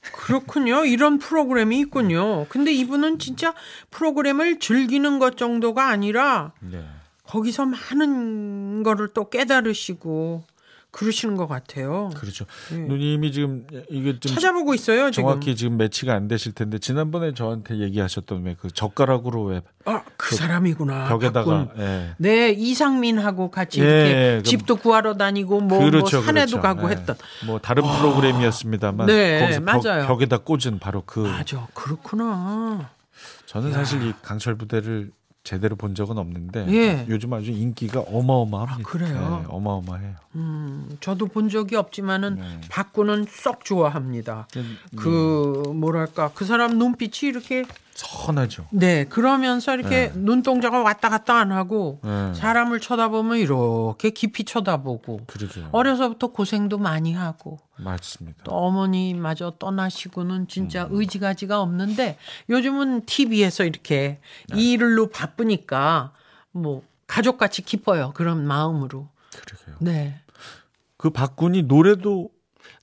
그렇군요. 0.00 0.86
이런 0.86 1.18
프로그램이 1.18 1.78
있군요. 1.80 2.46
근데 2.48 2.72
이분은 2.72 3.18
진짜 3.18 3.54
프로그램을 3.90 4.60
즐기는 4.60 5.18
것 5.18 5.36
정도가 5.36 5.88
아니라 5.88 6.52
네. 6.60 6.82
거기서 7.24 7.66
많은 7.66 8.82
거를 8.82 9.08
또 9.08 9.28
깨달으시고 9.28 10.44
그러시는 10.92 11.36
것 11.36 11.46
같아요. 11.48 12.10
그렇죠. 12.14 12.44
예. 12.72 12.76
누님이 12.76 13.32
지금 13.32 13.66
이게 13.88 14.20
좀 14.20 14.34
찾아보고 14.34 14.74
있어요, 14.74 15.10
지금. 15.10 15.24
정확히 15.28 15.56
지금 15.56 15.78
매치가 15.78 16.12
안 16.14 16.28
되실 16.28 16.52
텐데 16.52 16.78
지난번에 16.78 17.32
저한테 17.32 17.78
얘기하셨던 17.78 18.44
왜 18.44 18.56
그 18.60 18.70
젓가락으로 18.70 19.42
왜 19.44 19.62
아, 19.86 20.02
그 20.18 20.34
사람이구나. 20.36 21.08
벽에다가. 21.08 21.68
예. 21.78 22.10
네, 22.18 22.50
이상민하고 22.50 23.50
같이 23.50 23.80
예, 23.80 23.84
이렇게 23.84 24.12
그럼- 24.32 24.42
집도 24.44 24.76
구하러 24.76 25.14
다니고 25.16 25.60
뭐, 25.62 25.78
그렇죠, 25.78 26.18
뭐 26.18 26.26
산에도 26.26 26.60
그렇죠. 26.60 26.60
가고 26.60 26.90
예. 26.90 26.96
했던. 26.96 27.16
뭐 27.46 27.58
다른 27.58 27.82
프로그램이었습니다만 27.84 29.06
네, 29.06 29.40
거기서 29.40 29.60
맞아요. 29.62 30.06
벽, 30.06 30.20
에다 30.22 30.38
꽂은 30.38 30.78
바로 30.78 31.02
그 31.06 31.20
맞아, 31.20 31.66
그렇구나. 31.72 32.90
저는 33.46 33.72
사실 33.72 34.02
이 34.06 34.12
강철 34.22 34.56
부대를 34.56 35.10
제대로 35.44 35.74
본 35.74 35.94
적은 35.94 36.18
없는데 36.18 36.66
예. 36.68 37.06
요즘 37.08 37.32
아주 37.32 37.50
인기가 37.50 38.00
어마어마합니다. 38.00 38.88
아, 38.88 38.90
그래요? 38.90 39.40
네, 39.42 39.46
어마어마해요. 39.48 40.14
음, 40.36 40.88
저도 41.00 41.26
본 41.26 41.48
적이 41.48 41.76
없지만은 41.76 42.36
네. 42.36 42.60
박군은 42.70 43.26
쏙 43.28 43.64
좋아합니다. 43.64 44.46
음, 44.56 44.78
그 44.94 45.62
뭐랄까 45.74 46.30
그 46.34 46.44
사람 46.44 46.78
눈빛이 46.78 47.28
이렇게 47.28 47.64
선하죠. 47.94 48.66
네 48.70 49.04
그러면서 49.04 49.74
이렇게 49.74 50.10
눈동자가 50.14 50.82
왔다 50.82 51.08
갔다 51.08 51.36
안 51.38 51.52
하고 51.52 52.00
네. 52.02 52.32
사람을 52.34 52.80
쳐다보면 52.80 53.38
이렇게 53.38 54.10
깊이 54.10 54.44
쳐다보고 54.44 55.26
그러게요. 55.26 55.68
어려서부터 55.72 56.28
고생도 56.28 56.78
많이 56.78 57.12
하고 57.12 57.58
맞습니다. 57.78 58.44
또 58.44 58.52
어머니마저 58.52 59.54
떠나시고는 59.58 60.48
진짜 60.48 60.88
의지가지가 60.90 61.60
없는데 61.60 62.18
요즘은 62.48 63.06
TV에서 63.06 63.64
이렇게 63.64 64.20
이 64.54 64.72
일로 64.72 65.08
바쁘니까 65.10 66.12
뭐 66.52 66.82
가족같이 67.06 67.62
기뻐요 67.62 68.12
그런 68.14 68.46
마음으로 68.46 69.08
그러게요. 69.32 69.76
네 69.80 70.22
그 71.02 71.10
박군이 71.10 71.62
노래도 71.64 72.30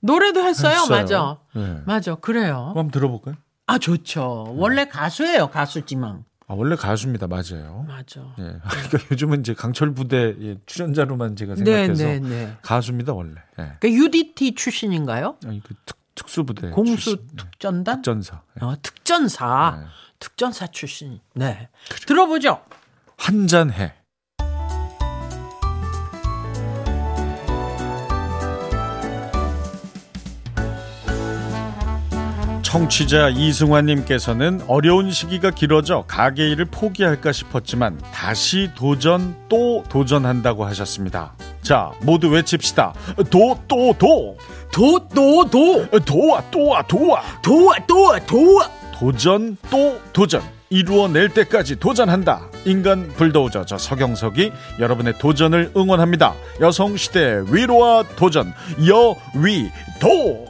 노래도 0.02 0.40
했어요. 0.44 0.74
했어요. 0.74 0.88
맞아. 0.90 1.38
네. 1.54 1.80
맞아. 1.86 2.16
그래요. 2.16 2.64
한번 2.66 2.90
들어볼까요? 2.90 3.36
아, 3.70 3.78
좋죠. 3.78 4.52
원래 4.56 4.84
가수예요. 4.86 5.48
가수지만. 5.48 6.24
아, 6.48 6.54
원래 6.54 6.74
가수입니다. 6.74 7.28
맞아요. 7.28 7.84
맞아. 7.86 8.20
예. 8.40 8.56
그러니까 8.68 8.98
요즘은 9.12 9.40
이제 9.40 9.54
강철 9.54 9.94
부대 9.94 10.34
예, 10.40 10.56
출연자로만 10.66 11.36
제가 11.36 11.54
네, 11.54 11.86
생각해서 11.86 12.04
네, 12.04 12.18
네. 12.18 12.56
가수입니다 12.62 13.12
원래. 13.12 13.36
예. 13.60 13.74
그 13.78 13.88
UDT 13.88 14.56
출신인가요? 14.56 15.36
아니 15.46 15.62
그 15.62 15.74
특, 15.86 15.96
특수부대 16.16 16.70
공수 16.70 16.96
출신. 16.96 17.26
네. 17.28 17.36
특전단? 17.36 17.96
특전사. 18.02 18.42
예. 18.60 18.64
어, 18.64 18.76
특전사. 18.82 19.78
네. 19.80 19.86
특전사 20.18 20.66
출신. 20.66 21.20
네. 21.34 21.68
들어보죠. 22.06 22.62
한잔 23.16 23.70
해. 23.70 23.94
청취자 32.70 33.30
이승환님께서는 33.30 34.60
어려운 34.68 35.10
시기가 35.10 35.50
길어져 35.50 36.04
가게 36.06 36.48
일을 36.50 36.66
포기할까 36.66 37.32
싶었지만 37.32 37.98
다시 38.14 38.70
도전 38.76 39.34
또 39.48 39.82
도전한다고 39.88 40.64
하셨습니다. 40.66 41.34
자, 41.62 41.90
모두 42.02 42.28
외칩시다. 42.28 42.94
도, 43.28 43.58
또, 43.66 43.92
도. 43.98 44.36
도, 44.70 45.08
도, 45.08 45.50
도. 45.50 45.84
도와, 46.04 46.48
또와, 46.52 46.82
도와. 46.82 47.22
도와, 47.42 47.74
도와, 47.88 48.20
도와. 48.20 48.70
도전 48.96 49.56
또 49.68 50.00
도전 50.12 50.40
이루어낼 50.68 51.30
때까지 51.30 51.80
도전한다 51.80 52.42
인간 52.66 53.08
불도저 53.16 53.64
저 53.64 53.78
서경석이 53.78 54.52
여러분의 54.78 55.18
도전을 55.18 55.72
응원합니다 55.74 56.34
여성시대 56.60 57.44
위로와 57.48 58.04
도전 58.16 58.52
여위도 58.78 60.46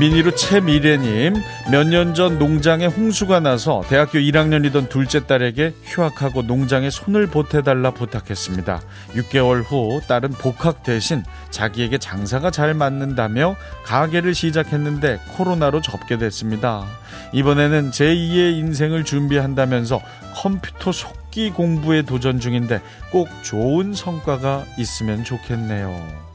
미니로 0.00 0.34
최미래님 0.34 1.34
몇 1.70 1.84
년 1.90 2.14
전 2.14 2.38
농장에 2.38 2.86
홍수가 2.86 3.40
나서 3.40 3.82
대학교 3.88 4.18
1학년이던 4.18 4.88
둘째 4.88 5.26
딸에게 5.26 5.74
휴학하고 5.84 6.40
농장에 6.42 6.88
손을 6.88 7.26
보태달라 7.26 7.90
부탁했습니다. 7.90 8.80
6개월 9.14 9.62
후 9.62 10.00
딸은 10.08 10.30
복학 10.30 10.82
대신 10.82 11.22
자기에게 11.50 11.98
장사가 11.98 12.50
잘 12.50 12.72
맞는다며 12.72 13.56
가게를 13.84 14.34
시작했는데 14.34 15.20
코로나로 15.36 15.82
접게 15.82 16.16
됐습니다. 16.16 16.86
이번에는 17.34 17.90
제2의 17.90 18.58
인생을 18.58 19.04
준비한다면서 19.04 20.00
컴퓨터 20.34 20.92
속기 20.92 21.50
공부에 21.50 22.02
도전 22.02 22.40
중인데 22.40 22.80
꼭 23.12 23.28
좋은 23.42 23.92
성과가 23.92 24.64
있으면 24.78 25.24
좋겠네요. 25.24 26.29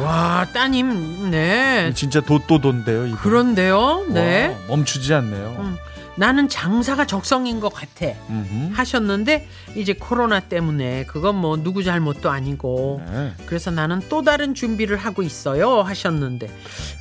와, 0.00 0.46
따님, 0.52 1.30
네. 1.30 1.92
진짜 1.94 2.20
도또돈데요. 2.20 3.06
이거. 3.06 3.16
그런데요, 3.18 4.06
네. 4.08 4.48
와, 4.48 4.54
멈추지 4.68 5.12
않네요. 5.14 5.56
음, 5.58 5.76
나는 6.16 6.48
장사가 6.48 7.06
적성인 7.06 7.60
것 7.60 7.72
같아. 7.72 8.06
음흠. 8.30 8.72
하셨는데, 8.74 9.46
이제 9.74 9.92
코로나 9.92 10.40
때문에 10.40 11.04
그건 11.06 11.36
뭐 11.36 11.56
누구 11.56 11.84
잘못도 11.84 12.30
아니고, 12.30 13.02
네. 13.10 13.32
그래서 13.46 13.70
나는 13.70 14.00
또 14.08 14.22
다른 14.22 14.54
준비를 14.54 14.96
하고 14.96 15.22
있어요. 15.22 15.82
하셨는데, 15.82 16.48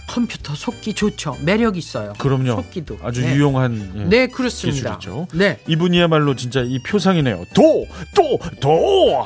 컴퓨터 0.07 0.53
속기 0.53 0.93
좋죠. 0.93 1.37
매력 1.41 1.77
있어요. 1.77 2.13
그럼요. 2.19 2.55
속기도. 2.55 2.97
아주 3.03 3.21
네. 3.21 3.35
유용한 3.35 3.91
예, 3.95 4.03
네, 4.03 4.27
그렇습니다. 4.27 4.97
기술이죠. 4.97 5.27
네. 5.33 5.59
이분이야말로 5.67 6.35
진짜 6.35 6.61
이 6.61 6.79
표상이네요. 6.79 7.45
도, 7.53 7.87
도, 8.15 8.39
도. 8.59 9.25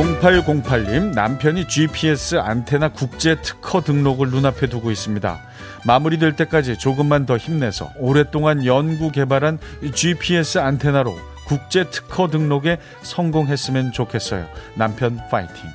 0808님 0.00 1.12
남편이 1.14 1.68
GPS 1.68 2.36
안테나 2.36 2.88
국제 2.88 3.34
특허 3.42 3.82
등록을 3.82 4.30
눈앞에 4.30 4.66
두고 4.66 4.90
있습니다. 4.90 5.38
마무리될 5.84 6.36
때까지 6.36 6.78
조금만 6.78 7.26
더 7.26 7.36
힘내서 7.36 7.90
오랫동안 7.98 8.64
연구 8.64 9.12
개발한 9.12 9.58
이 9.82 9.90
GPS 9.90 10.58
안테나로 10.58 11.18
국제 11.46 11.84
특허 11.84 12.28
등록에 12.28 12.78
성공했으면 13.02 13.92
좋겠어요. 13.92 14.46
남편 14.74 15.20
파이팅. 15.30 15.68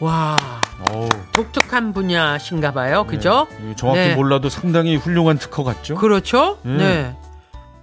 와, 0.00 0.38
어우, 0.90 1.08
독특한 1.32 1.92
분야신가 1.92 2.72
봐요. 2.72 3.04
그죠? 3.06 3.48
네. 3.60 3.74
정확히 3.76 4.00
네. 4.00 4.14
몰라도 4.14 4.48
상당히 4.48 4.96
훌륭한 4.96 5.36
특허 5.38 5.64
같죠? 5.64 5.96
그렇죠? 5.96 6.58
음. 6.64 6.78
네. 6.78 7.16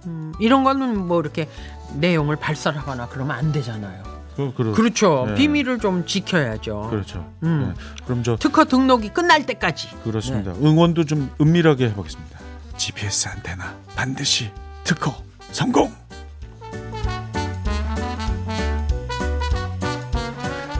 음, 0.06 0.32
이런 0.40 0.64
거는 0.64 1.06
뭐 1.06 1.20
이렇게 1.20 1.48
내용을 1.94 2.34
발설하거나 2.36 3.08
그러면 3.08 3.36
안 3.36 3.52
되잖아요. 3.52 4.15
그, 4.36 4.52
그, 4.54 4.72
그렇죠. 4.72 5.24
네. 5.28 5.34
비밀을 5.34 5.78
좀 5.78 6.04
지켜야죠. 6.06 6.88
그렇죠. 6.90 7.26
음. 7.42 7.74
네. 7.74 8.04
그럼 8.04 8.22
저 8.22 8.36
특허 8.36 8.64
등록이 8.64 9.08
끝날 9.08 9.46
때까지. 9.46 9.88
그렇습니다. 10.04 10.52
응원도 10.62 11.04
좀 11.04 11.30
은밀하게 11.40 11.88
해보겠습니다. 11.88 12.38
GPS 12.76 13.28
안테나 13.28 13.74
반드시 13.96 14.50
특허 14.84 15.14
성공. 15.50 16.05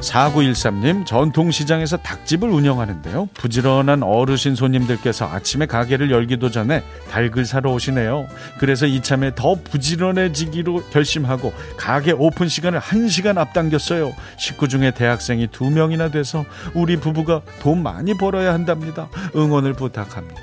4913님 0.07 1.07
전통시장에서 1.07 1.97
닭집을 1.99 2.49
운영하는데요. 2.49 3.29
부지런한 3.35 4.03
어르신 4.03 4.55
손님들께서 4.55 5.27
아침에 5.27 5.67
가게를 5.67 6.11
열기도 6.11 6.51
전에 6.51 6.83
닭을 7.11 7.45
사러 7.45 7.73
오시네요. 7.73 8.27
그래서 8.59 8.87
이참에 8.87 9.35
더 9.35 9.55
부지런해지기로 9.55 10.85
결심하고 10.91 11.53
가게 11.77 12.13
오픈 12.13 12.49
시간을 12.49 12.81
1시간 12.81 13.39
앞당겼어요. 13.39 14.13
식구 14.39 14.69
중에 14.69 14.93
대학생이 14.93 15.49
2명이나 15.49 16.11
돼서 16.13 16.45
우리 16.75 16.97
부부가 16.97 17.43
돈 17.61 17.83
많이 17.83 18.17
벌어야 18.17 18.53
한답니다. 18.55 19.09
응원을 19.35 19.75
부탁합니다. 19.75 20.43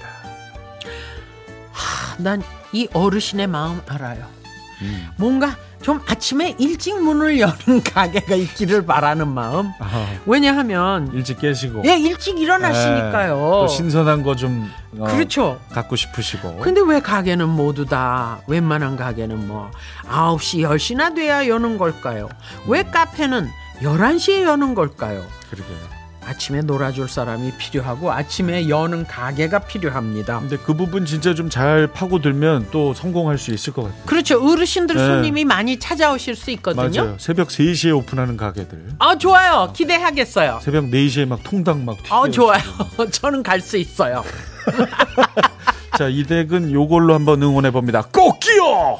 난이 2.17 2.89
어르신의 2.93 3.47
마음 3.47 3.82
알아요. 3.88 4.43
음. 4.82 5.10
뭔가 5.18 5.56
좀 5.82 6.02
아침에 6.08 6.56
일찍 6.60 7.00
문을 7.02 7.40
여는 7.40 7.84
가게가 7.84 8.36
있기를 8.36 8.86
바라는 8.86 9.28
마음. 9.28 9.72
아, 9.80 10.08
왜냐하면 10.26 11.12
일찍 11.14 11.40
깨시고 11.40 11.84
예 11.86 11.98
일찍 11.98 12.40
일어나시니까요. 12.40 13.36
네, 13.36 13.42
또 13.42 13.68
신선한 13.68 14.24
거좀 14.24 14.72
어, 14.98 15.06
그렇죠. 15.06 15.60
갖고 15.72 15.96
싶으시고 15.96 16.60
근데 16.60 16.82
왜 16.86 17.00
가게는 17.00 17.50
모두 17.50 17.86
다 17.86 18.40
웬만한 18.48 18.96
가게는 18.96 19.48
뭐 19.48 19.72
9시 20.08 20.62
10시나 20.62 21.14
돼야 21.16 21.48
여는 21.48 21.78
걸까요? 21.78 22.30
왜 22.68 22.84
카페는 22.84 23.50
11시에 23.82 24.44
여는 24.44 24.76
걸까요? 24.76 25.24
그러게요. 25.50 25.93
아침에 26.28 26.62
놀아줄 26.62 27.08
사람이 27.10 27.54
필요하고 27.58 28.12
아침에 28.12 28.70
여는 28.70 29.06
가게가 29.08 29.60
필요합니다. 29.60 30.40
근데 30.40 30.58
그 30.58 30.74
부분 30.74 31.06
진짜 31.06 31.34
좀 31.34 31.50
잘 31.50 31.88
파고들면 31.88 32.70
또 32.72 32.94
성공할 32.94 33.38
수 33.38 33.54
있을 33.54 33.74
것 33.74 33.84
같아요. 33.84 34.02
그렇죠. 34.06 34.42
어르신들 34.44 34.96
네. 34.96 35.06
손님이 35.06 35.46
많이 35.46 35.78
찾아오실 35.78 36.36
수 36.36 36.50
있거든요. 36.52 37.04
맞아요. 37.04 37.16
새벽 37.20 37.50
3시에 37.50 37.96
오픈하는 37.98 38.38
가게들. 38.38 38.86
아 39.00 39.16
좋아요. 39.18 39.72
기대하겠어요. 39.76 40.60
새벽 40.64 40.86
4시에 40.86 41.28
막 41.28 41.44
통닭 41.44 41.80
막 41.80 41.98
튀겨. 42.04 42.16
아 42.24 42.30
좋아요. 42.30 42.62
저는 43.12 43.44
갈 43.44 43.62
수 43.62 43.78
있어요. 43.78 44.24
자, 45.98 46.08
이 46.08 46.24
덱은 46.24 46.72
요걸로 46.72 47.14
한번 47.14 47.42
응원해 47.44 47.70
봅니다. 47.72 48.02
꼭기요! 48.02 48.98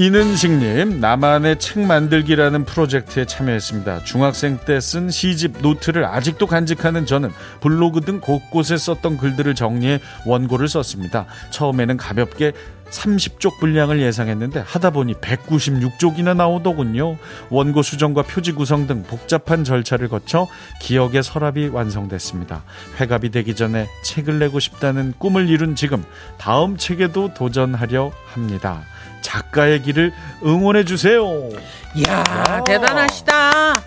이는식님, 0.00 1.00
나만의 1.00 1.58
책 1.58 1.80
만들기라는 1.80 2.64
프로젝트에 2.66 3.24
참여했습니다. 3.24 4.04
중학생 4.04 4.56
때 4.58 4.78
쓴 4.78 5.10
시집 5.10 5.60
노트를 5.60 6.04
아직도 6.04 6.46
간직하는 6.46 7.04
저는 7.04 7.30
블로그 7.60 8.00
등 8.02 8.20
곳곳에 8.20 8.76
썼던 8.76 9.16
글들을 9.16 9.56
정리해 9.56 9.98
원고를 10.24 10.68
썼습니다. 10.68 11.26
처음에는 11.50 11.96
가볍게 11.96 12.52
30쪽 12.90 13.58
분량을 13.58 14.00
예상했는데 14.00 14.62
하다 14.64 14.90
보니 14.90 15.14
196쪽이나 15.14 16.36
나오더군요. 16.36 17.16
원고 17.50 17.82
수정과 17.82 18.22
표지 18.22 18.52
구성 18.52 18.86
등 18.86 19.02
복잡한 19.02 19.64
절차를 19.64 20.06
거쳐 20.06 20.46
기억의 20.80 21.24
서랍이 21.24 21.68
완성됐습니다. 21.68 22.62
회갑이 23.00 23.30
되기 23.30 23.56
전에 23.56 23.88
책을 24.04 24.38
내고 24.38 24.60
싶다는 24.60 25.12
꿈을 25.18 25.48
이룬 25.48 25.74
지금 25.74 26.04
다음 26.38 26.76
책에도 26.76 27.34
도전하려 27.34 28.12
합니다. 28.32 28.84
작가의 29.22 29.82
길을 29.82 30.12
응원해 30.44 30.84
주세요. 30.84 31.48
이야 31.94 32.18
야. 32.18 32.64
대단하시다. 32.64 33.82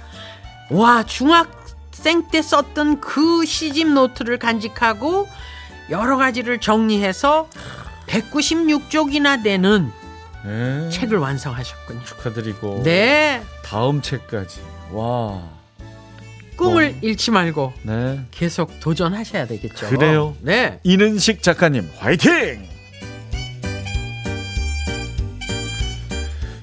와 0.71 1.03
중학생 1.03 2.27
때 2.29 2.41
썼던 2.41 3.01
그 3.01 3.45
시집 3.45 3.89
노트를 3.89 4.37
간직하고 4.39 5.27
여러 5.89 6.17
가지를 6.17 6.59
정리해서 6.59 7.49
196쪽이나 8.07 9.43
되는 9.43 9.91
네, 10.43 10.89
책을 10.89 11.17
완성하셨군요. 11.17 12.03
축하드리고 12.03 12.81
네 12.83 13.43
다음 13.63 14.01
책까지 14.01 14.59
와. 14.91 15.41
꿈을 16.57 16.95
잃지 17.01 17.31
말고 17.31 17.73
네. 17.83 18.21
계속 18.31 18.79
도전하셔야 18.79 19.47
되겠죠. 19.47 19.87
그래요. 19.89 20.35
네. 20.41 20.79
이는식 20.83 21.41
작가님 21.41 21.89
화이팅! 21.97 22.67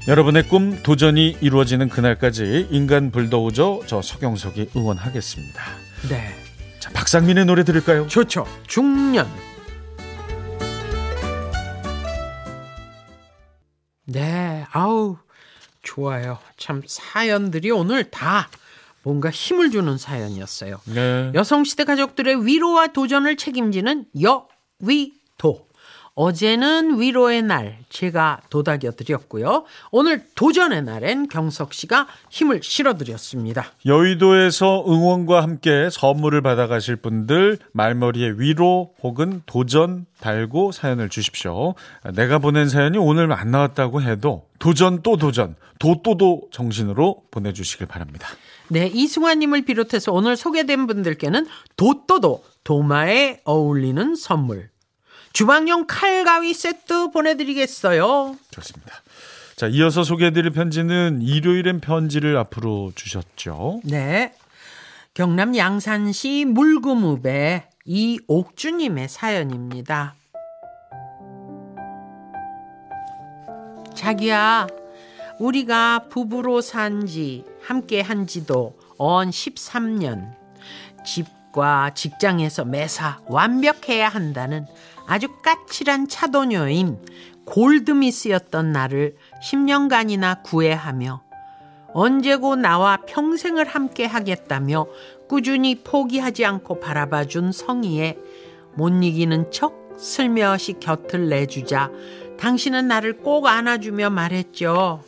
여러분의 0.09 0.49
꿈 0.49 0.83
도전이 0.83 1.37
이루어지는 1.42 1.90
그날까지 1.90 2.68
인간 2.71 3.11
불도우저 3.11 3.83
저 3.85 4.01
서경석이 4.01 4.71
응원하겠습니다. 4.75 5.62
네. 6.09 6.35
자, 6.81 6.90
박상민의 6.94 7.44
노래 7.44 7.62
들을까요? 7.62 8.07
좋죠. 8.07 8.47
중년. 8.66 9.29
네, 14.07 14.64
아우, 14.73 15.18
좋아요. 15.83 16.38
참, 16.57 16.81
사연들이 16.87 17.71
오늘 17.71 18.11
다 18.11 18.49
뭔가 19.03 19.29
힘을 19.29 19.71
주는 19.71 19.99
사연이었어요. 19.99 20.81
네. 20.87 21.33
여성시대 21.35 21.85
가족들의 21.85 22.47
위로와 22.47 22.87
도전을 22.88 23.37
책임지는 23.37 24.07
여위도. 24.18 25.67
어제는 26.18 26.98
위로의 26.98 27.42
날 27.42 27.78
제가 27.90 28.40
도닥여 28.50 28.90
드렸고요. 28.96 29.64
오늘 29.92 30.24
도전의 30.35 30.83
날엔 30.83 31.28
경석 31.28 31.72
씨가 31.72 32.09
힘을 32.28 32.61
실어 32.61 32.96
드렸습니다. 32.96 33.66
여의도에서 33.87 34.85
응원과 34.88 35.44
함께 35.44 35.88
선물을 35.92 36.42
받아 36.42 36.66
가실 36.66 36.96
분들 36.96 37.59
말머리에 37.70 38.33
위로 38.37 38.94
혹은 39.00 39.42
도전 39.46 40.07
달고 40.18 40.72
사연을 40.72 41.09
주십시오. 41.09 41.76
내가 42.16 42.40
보낸 42.40 42.68
사연이 42.68 42.98
오늘 42.98 43.33
안 43.33 43.52
나왔다고 43.52 44.02
해도 44.02 44.48
도전 44.59 45.02
또 45.02 45.16
도전 45.18 45.54
도또도 45.78 46.48
정신으로 46.50 47.22
보내주시길 47.31 47.87
바랍니다. 47.87 48.26
네, 48.70 48.88
이승환님을 48.92 49.64
비롯해서 49.64 50.12
오늘 50.12 50.37
소개된 50.37 50.88
분들께는 50.88 51.46
도또도 51.76 52.42
도마에 52.64 53.40
어울리는 53.44 54.16
선물 54.16 54.70
주방용 55.38 55.87
칼가위 55.87 56.53
세트 56.53 57.12
보내드리겠어요. 57.12 58.37
좋습니다. 58.51 58.92
자, 59.55 59.68
이어서 59.68 60.03
소개해드릴 60.03 60.51
편지는 60.51 61.22
일요일엔 61.22 61.79
편지를 61.79 62.37
앞으로 62.38 62.90
주셨죠. 62.96 63.81
네. 63.85 64.35
경남 65.14 65.57
양산시 65.57 66.44
물구무배 66.44 67.68
이옥주님의 67.85 69.09
사연입니다. 69.09 70.16
자기야, 73.94 74.66
우리가 75.38 76.07
부부로 76.09 76.61
산지, 76.61 77.44
함께 77.62 78.01
한 78.01 78.27
지도 78.27 78.77
언 78.98 79.31
13년. 79.31 80.35
집과 81.07 81.94
직장에서 81.94 82.64
매사 82.64 83.20
완벽해야 83.27 84.09
한다는 84.09 84.66
아주 85.09 85.29
까칠한 85.42 86.09
차도녀인 86.09 86.99
골드미스였던 87.47 88.73
나를 88.73 89.16
10년간이나 89.42 90.42
구애하며 90.42 91.23
언제고 91.94 92.57
나와 92.57 92.99
평생을 93.07 93.66
함께 93.66 94.05
하겠다며 94.05 94.87
꾸준히 95.27 95.83
포기하지 95.83 96.44
않고 96.44 96.79
바라봐준 96.81 97.53
성희에 97.53 98.18
못 98.75 98.90
이기는 99.03 99.51
척 99.51 99.94
슬며시 99.97 100.75
곁을 100.75 101.31
내주자 101.31 101.90
당신은 102.38 102.87
나를 102.87 103.16
꼭 103.18 103.47
안아주며 103.47 104.11
말했죠. 104.11 105.03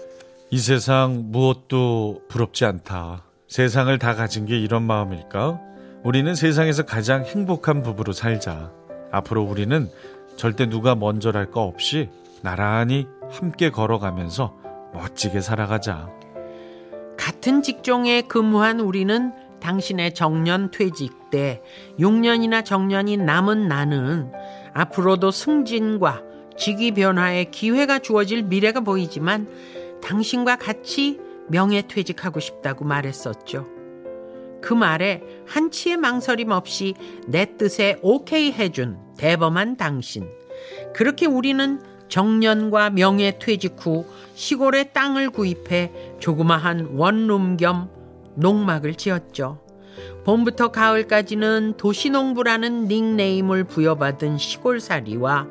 이 0.51 0.59
세상 0.59 1.27
무엇도 1.27 2.23
부럽지 2.29 2.65
않다. 2.65 3.23
세상을 3.49 3.97
다 3.99 4.15
가진 4.15 4.47
게 4.47 4.59
이런 4.59 4.83
마음일까? 4.83 5.61
우리는 6.03 6.35
세상에서 6.35 6.85
가장 6.87 7.25
행복한 7.25 7.83
부부로 7.83 8.13
살자. 8.13 8.73
앞으로 9.13 9.43
우리는 9.43 9.89
절대 10.37 10.67
누가 10.67 10.95
먼저랄 10.95 11.51
거 11.51 11.63
없이 11.63 12.09
나란히 12.43 13.07
함께 13.31 13.71
걸어가면서 13.71 14.57
멋지게 14.95 15.41
살아가자. 15.41 16.09
같은 17.17 17.63
직종에 17.63 18.23
근무한 18.23 18.81
우리는 18.81 19.33
당신의 19.61 20.15
정년 20.15 20.71
퇴직 20.71 21.31
때 21.31 21.63
6년이나 21.99 22.65
정년이 22.65 23.19
남은 23.19 23.69
나는 23.69 24.33
앞으로도 24.73 25.31
승진과 25.31 26.23
직위 26.57 26.93
변화의 26.93 27.51
기회가 27.51 27.99
주어질 27.99 28.43
미래가 28.43 28.81
보이지만 28.81 29.49
당신과 30.03 30.57
같이 30.57 31.21
명예 31.49 31.83
퇴직하고 31.83 32.41
싶다고 32.41 32.85
말했었죠. 32.85 33.80
그 34.61 34.75
말에 34.75 35.23
한치의 35.47 35.97
망설임 35.97 36.51
없이 36.51 36.95
내 37.27 37.57
뜻에 37.57 37.99
오케이 38.03 38.53
해준 38.53 38.99
대범한 39.17 39.77
당신. 39.77 40.29
그렇게 40.95 41.27
우리는 41.27 41.81
정년과 42.09 42.91
명예 42.91 43.39
퇴직 43.39 43.77
후 43.79 44.05
시골에 44.35 44.85
땅을 44.93 45.31
구입해 45.31 45.93
조그마한 46.19 46.91
원룸 46.95 47.57
겸 47.57 47.89
농막을 48.37 48.95
지었죠. 48.95 49.61
봄부터 50.25 50.69
가을까지는 50.69 51.75
도시농부라는 51.77 52.89
닉네임을 52.89 53.65
부여받은 53.65 54.39
시골살이와 54.39 55.47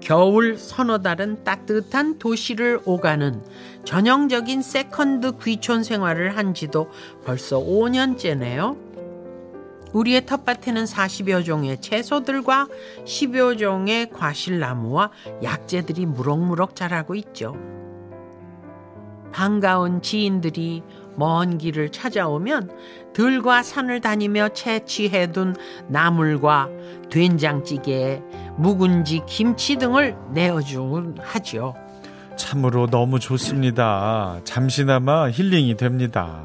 겨울 0.00 0.58
서너 0.58 0.98
달은 0.98 1.44
따뜻한 1.44 2.18
도시를 2.18 2.80
오가는 2.84 3.42
전형적인 3.84 4.62
세컨드 4.62 5.38
귀촌 5.42 5.82
생활을 5.82 6.36
한 6.36 6.54
지도 6.54 6.90
벌써 7.24 7.58
5년째네요. 7.58 8.76
우리의 9.92 10.26
텃밭에는 10.26 10.84
40여 10.84 11.44
종의 11.44 11.80
채소들과 11.80 12.68
10여 13.04 13.58
종의 13.58 14.10
과실나무와 14.10 15.10
약재들이 15.42 16.06
무럭무럭 16.06 16.76
자라고 16.76 17.14
있죠. 17.14 17.56
반가운 19.32 20.02
지인들이 20.02 20.82
먼 21.16 21.58
길을 21.58 21.90
찾아오면 21.90 22.70
들과 23.12 23.62
산을 23.62 24.00
다니며 24.00 24.50
채취해둔 24.50 25.56
나물과 25.88 26.68
된장찌개, 27.10 28.22
묵은지, 28.56 29.22
김치 29.26 29.76
등을 29.76 30.16
내어주곤 30.32 31.18
하죠. 31.20 31.74
참으로 32.36 32.86
너무 32.86 33.18
좋습니다. 33.18 34.40
잠시나마 34.44 35.30
힐링이 35.30 35.76
됩니다. 35.76 36.44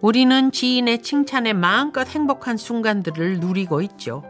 우리는 0.00 0.52
지인의 0.52 1.02
칭찬에 1.02 1.54
마음껏 1.54 2.06
행복한 2.06 2.56
순간들을 2.56 3.40
누리고 3.40 3.80
있죠. 3.82 4.22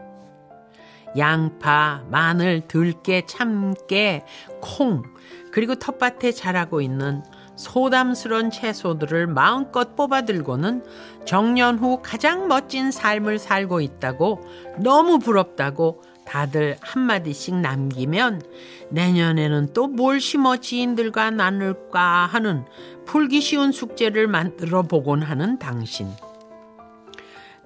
양파, 1.17 2.03
마늘, 2.09 2.61
들깨, 2.67 3.25
참깨, 3.25 4.25
콩, 4.61 5.03
그리고 5.51 5.75
텃밭에 5.75 6.31
자라고 6.31 6.81
있는 6.81 7.23
소담스런 7.55 8.51
채소들을 8.51 9.27
마음껏 9.27 9.95
뽑아들고는 9.95 10.83
정년 11.25 11.79
후 11.79 11.99
가장 12.01 12.47
멋진 12.47 12.91
삶을 12.91 13.39
살고 13.39 13.79
있다고 13.79 14.41
너무 14.79 15.19
부럽다고 15.19 16.01
다들 16.25 16.77
한마디씩 16.81 17.55
남기면 17.55 18.41
내년에는 18.89 19.73
또 19.73 19.87
뭘 19.87 20.19
심어 20.19 20.57
지인들과 20.57 21.31
나눌까 21.31 22.25
하는 22.25 22.65
풀기 23.05 23.39
쉬운 23.41 23.71
숙제를 23.71 24.27
만들어 24.27 24.81
보곤 24.81 25.21
하는 25.21 25.57
당신. 25.59 26.09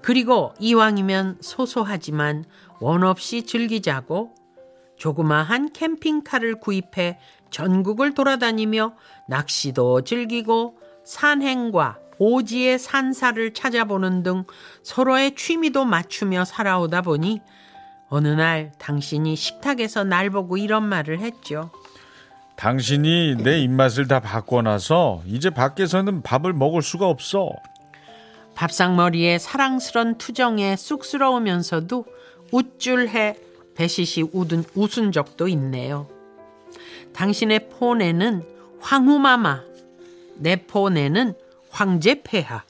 그리고 0.01 0.53
이왕이면 0.59 1.37
소소하지만 1.41 2.45
원 2.79 3.03
없이 3.03 3.43
즐기자고 3.43 4.33
조그마한 4.97 5.71
캠핑카를 5.73 6.59
구입해 6.59 7.17
전국을 7.49 8.13
돌아다니며 8.13 8.93
낚시도 9.27 10.01
즐기고 10.01 10.77
산행과 11.05 11.99
오지의 12.19 12.79
산사를 12.79 13.53
찾아보는 13.53 14.23
등 14.23 14.43
서로의 14.83 15.35
취미도 15.35 15.85
맞추며 15.85 16.45
살아오다 16.45 17.01
보니 17.01 17.41
어느 18.09 18.27
날 18.27 18.71
당신이 18.79 19.35
식탁에서 19.35 20.03
날 20.03 20.29
보고 20.29 20.57
이런 20.57 20.83
말을 20.83 21.19
했죠. 21.19 21.71
당신이 22.55 23.37
내 23.37 23.59
입맛을 23.59 24.07
다 24.07 24.19
바꿔놔서 24.19 25.23
이제 25.25 25.49
밖에서는 25.49 26.23
밥을 26.23 26.53
먹을 26.53 26.81
수가 26.81 27.07
없어. 27.07 27.51
밥상머리에 28.55 29.37
사랑스런 29.37 30.17
투정에 30.17 30.75
쑥스러우면서도 30.75 32.05
우쭐해 32.51 33.37
배시시 33.75 34.23
웃은, 34.33 34.65
웃은 34.75 35.13
적도 35.13 35.47
있네요. 35.47 36.09
당신의 37.13 37.69
폰에는 37.69 38.43
황후마마, 38.81 39.61
내 40.35 40.57
폰에는 40.65 41.33
황제폐하 41.69 42.63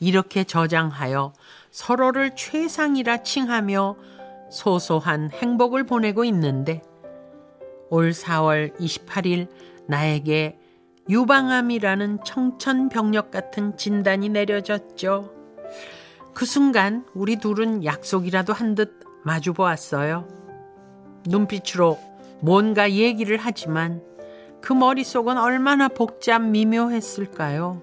이렇게 0.00 0.42
저장하여 0.42 1.32
서로를 1.70 2.34
최상이라 2.34 3.22
칭하며 3.22 3.96
소소한 4.50 5.30
행복을 5.30 5.84
보내고 5.84 6.24
있는데 6.24 6.82
올 7.90 8.10
4월 8.10 8.76
28일 8.78 9.48
나에게 9.86 10.58
유방암이라는 11.08 12.24
청천벽력 12.24 13.30
같은 13.30 13.76
진단이 13.76 14.28
내려졌죠. 14.28 15.32
그 16.34 16.44
순간 16.44 17.06
우리 17.14 17.36
둘은 17.36 17.84
약속이라도 17.84 18.52
한 18.52 18.74
듯 18.74 19.00
마주 19.24 19.52
보았어요. 19.52 20.28
눈빛으로 21.26 21.98
뭔가 22.40 22.90
얘기를 22.90 23.38
하지만 23.40 24.02
그 24.60 24.72
머릿속은 24.72 25.38
얼마나 25.38 25.88
복잡 25.88 26.42
미묘했을까요? 26.42 27.82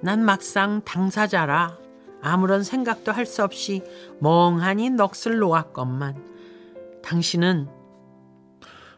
난 0.00 0.24
막상 0.24 0.82
당사자라 0.84 1.78
아무런 2.22 2.62
생각도 2.62 3.12
할 3.12 3.26
수 3.26 3.42
없이 3.44 3.82
멍하니 4.20 4.90
넋을 4.90 5.38
놓았건만 5.38 6.16
당신은 7.02 7.68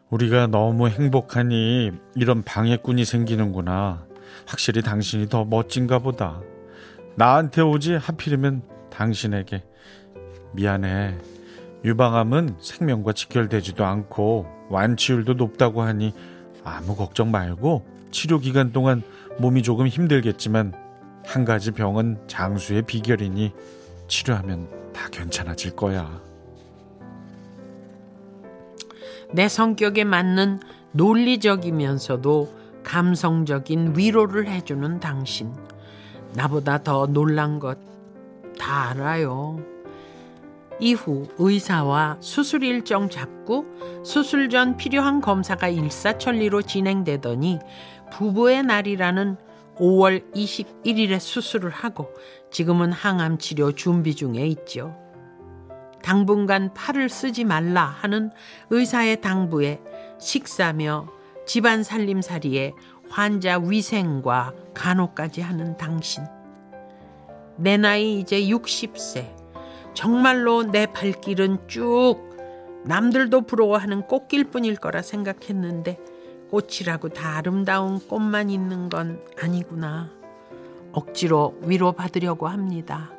우리가 0.08 0.46
너무 0.48 0.88
행복하니 0.88 1.92
이런 2.16 2.42
방해꾼이 2.42 3.04
생기는구나. 3.04 4.04
확실히 4.46 4.82
당신이 4.82 5.28
더 5.28 5.44
멋진가 5.44 6.00
보다. 6.00 6.40
나한테 7.16 7.62
오지 7.62 7.94
하필이면 7.94 8.62
당신에게. 8.90 9.62
미안해. 10.52 11.16
유방암은 11.84 12.56
생명과 12.58 13.12
직결되지도 13.12 13.84
않고 13.84 14.46
완치율도 14.68 15.34
높다고 15.34 15.82
하니 15.82 16.12
아무 16.64 16.96
걱정 16.96 17.30
말고 17.30 17.86
치료 18.10 18.38
기간 18.40 18.72
동안 18.72 19.02
몸이 19.38 19.62
조금 19.62 19.86
힘들겠지만 19.86 20.74
한 21.24 21.44
가지 21.44 21.70
병은 21.70 22.24
장수의 22.26 22.82
비결이니 22.82 23.52
치료하면 24.08 24.68
다 24.92 25.08
괜찮아질 25.10 25.76
거야. 25.76 26.20
내 29.32 29.48
성격에 29.48 30.04
맞는 30.04 30.60
논리적이면서도 30.92 32.60
감성적인 32.82 33.94
위로를 33.96 34.48
해주는 34.48 34.98
당신. 35.00 35.52
나보다 36.34 36.82
더 36.82 37.06
놀란 37.06 37.58
것 37.58 37.90
다 38.60 38.90
알아요. 38.90 39.58
이후 40.78 41.26
의사와 41.38 42.18
수술 42.20 42.62
일정 42.62 43.08
잡고 43.08 43.64
수술 44.04 44.50
전 44.50 44.76
필요한 44.76 45.22
검사가 45.22 45.68
일사천리로 45.68 46.62
진행되더니 46.62 47.58
부부의 48.12 48.62
날이라는 48.64 49.36
5월 49.80 50.32
21일에 50.34 51.18
수술을 51.18 51.70
하고 51.70 52.12
지금은 52.50 52.92
항암 52.92 53.38
치료 53.38 53.72
준비 53.72 54.14
중에 54.14 54.46
있죠. 54.46 54.96
당분간 56.02 56.72
팔을 56.74 57.08
쓰지 57.08 57.44
말라 57.44 57.84
하는 57.84 58.30
의사의 58.70 59.20
당부에 59.20 59.80
식사며 60.18 61.08
집안 61.46 61.82
살림살이에 61.82 62.72
환자 63.08 63.58
위생과 63.58 64.54
간호까지 64.74 65.40
하는 65.40 65.76
당신. 65.76 66.24
내 67.56 67.76
나이 67.76 68.20
이제 68.20 68.40
60세. 68.40 69.40
정말로 69.94 70.62
내 70.62 70.86
발길은 70.86 71.66
쭉 71.66 72.30
남들도 72.84 73.42
부러워하는 73.42 74.02
꽃길뿐일 74.06 74.76
거라 74.76 75.02
생각했는데 75.02 75.98
꽃이라고 76.50 77.10
다 77.10 77.36
아름다운 77.36 78.00
꽃만 78.00 78.50
있는 78.50 78.88
건 78.88 79.24
아니구나. 79.40 80.10
억지로 80.92 81.56
위로받으려고 81.62 82.48
합니다. 82.48 83.10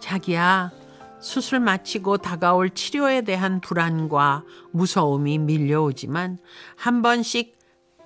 자기야, 0.00 0.72
수술 1.20 1.60
마치고 1.60 2.18
다가올 2.18 2.70
치료에 2.70 3.22
대한 3.22 3.60
불안과 3.60 4.44
무서움이 4.72 5.38
밀려오지만 5.38 6.38
한 6.76 7.02
번씩 7.02 7.58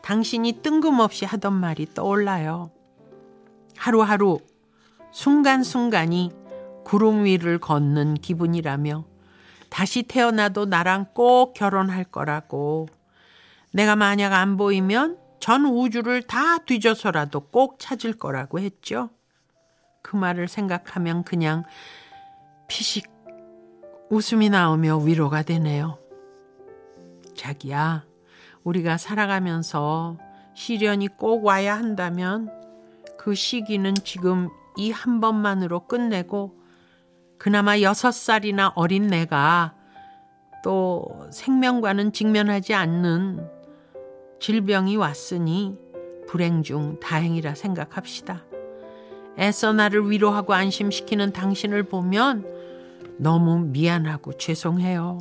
당신이 0.03 0.61
뜬금없이 0.63 1.25
하던 1.25 1.53
말이 1.53 1.87
떠올라요. 1.95 2.71
하루하루 3.77 4.39
순간순간이 5.11 6.31
구름 6.85 7.25
위를 7.25 7.59
걷는 7.59 8.15
기분이라며 8.15 9.05
다시 9.69 10.03
태어나도 10.03 10.67
나랑 10.67 11.07
꼭 11.13 11.55
결혼할 11.55 12.05
거라고 12.05 12.89
내가 13.73 13.97
만약 13.97 14.33
안 14.33 14.57
보이면 14.57 15.19
전 15.41 15.65
우주를 15.65 16.23
다 16.23 16.59
뒤져서라도 16.59 17.41
꼭 17.41 17.79
찾을 17.79 18.15
거라고 18.15 18.59
했죠. 18.59 19.11
그 20.03 20.17
말을 20.17 20.49
생각하면 20.49 21.23
그냥 21.23 21.65
피식 22.67 23.11
웃음이 24.11 24.49
나오며 24.49 24.99
위로가 24.99 25.43
되네요. 25.43 25.99
자기야, 27.37 28.05
우리가 28.65 28.97
살아가면서 28.97 30.19
시련이 30.55 31.09
꼭 31.09 31.45
와야 31.45 31.77
한다면 31.77 32.51
그 33.17 33.35
시기는 33.35 33.95
지금 34.03 34.49
이 34.77 34.91
한 34.91 35.21
번만으로 35.21 35.87
끝내고 35.87 36.57
그나마 37.37 37.81
여섯 37.81 38.13
살이나 38.13 38.73
어린 38.75 39.09
내가 39.09 39.75
또 40.65 41.27
생명과는 41.31 42.13
직면하지 42.13 42.75
않는 42.75 43.58
질병이 44.41 44.97
왔으니 44.97 45.77
불행 46.27 46.63
중 46.63 46.99
다행이라 47.01 47.55
생각합시다. 47.55 48.45
애써 49.39 49.73
나를 49.73 50.11
위로하고 50.11 50.55
안심시키는 50.55 51.33
당신을 51.33 51.85
보면 51.85 52.47
너무 53.19 53.59
미안하고 53.59 54.33
죄송해요. 54.35 55.19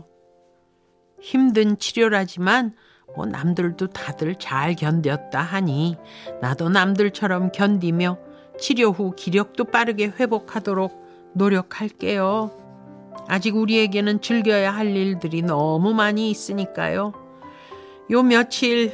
힘든 1.19 1.77
치료라지만 1.77 2.73
뭐 3.15 3.25
남들도 3.25 3.87
다들 3.87 4.35
잘 4.35 4.75
견뎠다 4.75 5.35
하니 5.35 5.97
나도 6.41 6.69
남들처럼 6.69 7.51
견디며 7.51 8.19
치료 8.59 8.91
후 8.91 9.13
기력도 9.15 9.65
빠르게 9.65 10.07
회복하도록 10.07 11.31
노력할게요. 11.33 12.51
아직 13.27 13.55
우리에게는 13.55 14.21
즐겨야 14.21 14.71
할 14.71 14.95
일들이 14.95 15.41
너무 15.41 15.93
많이 15.93 16.29
있으니까요. 16.29 17.13
요 18.09 18.23
며칠 18.23 18.93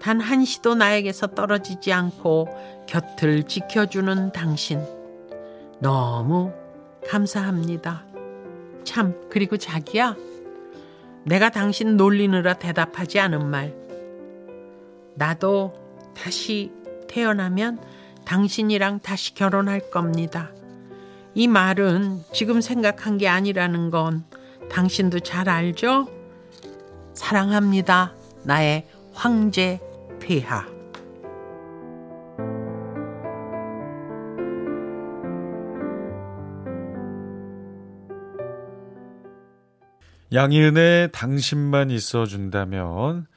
단 0.00 0.20
한시도 0.20 0.74
나에게서 0.74 1.28
떨어지지 1.28 1.92
않고 1.92 2.48
곁을 2.86 3.44
지켜주는 3.44 4.32
당신. 4.32 4.82
너무 5.78 6.52
감사합니다. 7.08 8.04
참, 8.84 9.14
그리고 9.30 9.56
자기야. 9.56 10.16
내가 11.24 11.50
당신 11.50 11.96
놀리느라 11.96 12.54
대답하지 12.54 13.18
않은 13.18 13.46
말. 13.46 13.74
나도 15.14 15.74
다시 16.14 16.72
태어나면 17.08 17.80
당신이랑 18.24 19.00
다시 19.00 19.34
결혼할 19.34 19.90
겁니다. 19.90 20.50
이 21.34 21.48
말은 21.48 22.22
지금 22.32 22.60
생각한 22.60 23.18
게 23.18 23.28
아니라는 23.28 23.90
건 23.90 24.24
당신도 24.70 25.20
잘 25.20 25.48
알죠? 25.48 26.08
사랑합니다. 27.14 28.14
나의 28.44 28.86
황제 29.12 29.80
폐하. 30.26 30.66
양희은의 40.32 41.12
당신만 41.12 41.92
있어준다면 41.92 43.28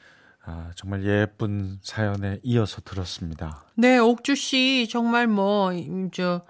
아, 0.43 0.71
정말 0.73 1.05
예쁜 1.05 1.77
사연에 1.83 2.39
이어서 2.41 2.81
들었습니다. 2.81 3.65
네, 3.75 3.99
옥주 3.99 4.33
씨 4.33 4.87
정말 4.89 5.27
뭐저 5.27 6.41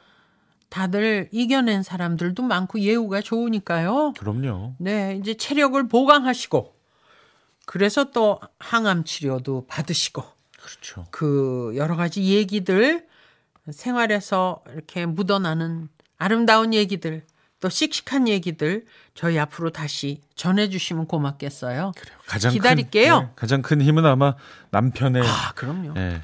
다들 0.70 1.28
이겨낸 1.34 1.84
사람들도 1.84 2.42
많고 2.44 2.80
예우가 2.80 3.20
좋으니까요. 3.20 4.14
그럼요. 4.18 4.76
네, 4.80 5.18
이제 5.20 5.34
체력을 5.34 5.86
보강하시고 5.90 6.79
그래서 7.72 8.06
또 8.06 8.40
항암 8.58 9.04
치료도 9.04 9.68
받으시고 9.68 10.24
그렇죠. 10.60 11.06
그 11.12 11.72
여러 11.76 11.96
가지 11.96 12.24
얘기들 12.24 13.06
생활에서 13.70 14.64
이렇게 14.74 15.06
묻어나는 15.06 15.88
아름다운 16.18 16.74
얘기들 16.74 17.28
또 17.60 17.70
씩씩한 17.70 18.28
얘기들 18.28 18.88
저희 19.14 19.38
앞으로 19.38 19.70
다시 19.70 20.20
전해주시면 20.34 21.06
고맙겠어요. 21.06 21.92
가장 22.26 22.54
기다릴게요. 22.54 23.20
큰, 23.20 23.26
네, 23.28 23.32
가장 23.36 23.62
큰 23.62 23.82
힘은 23.84 24.04
아마 24.04 24.34
남편의 24.72 25.22
아, 25.24 25.52
그럼요. 25.54 25.94
예, 25.96 26.24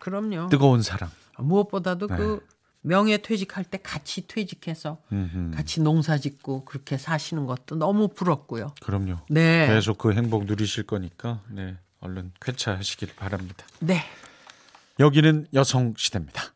그럼요. 0.00 0.48
뜨거운 0.48 0.82
사랑. 0.82 1.08
무엇보다도 1.38 2.08
네. 2.08 2.16
그 2.16 2.44
명예 2.82 3.18
퇴직할 3.18 3.64
때 3.64 3.78
같이 3.82 4.26
퇴직해서 4.26 5.02
음흠. 5.12 5.52
같이 5.54 5.80
농사 5.80 6.18
짓고 6.18 6.64
그렇게 6.64 6.96
사시는 6.96 7.46
것도 7.46 7.76
너무 7.76 8.08
부럽고요. 8.08 8.74
그럼요. 8.80 9.18
네. 9.28 9.66
계속 9.66 9.98
그 9.98 10.12
행복 10.12 10.46
누리실 10.46 10.84
거니까 10.84 11.40
네, 11.50 11.76
얼른 12.00 12.32
쾌차하시길 12.40 13.14
바랍니다. 13.16 13.66
네. 13.80 14.02
여기는 14.98 15.46
여성 15.54 15.94
시대입니다. 15.96 16.54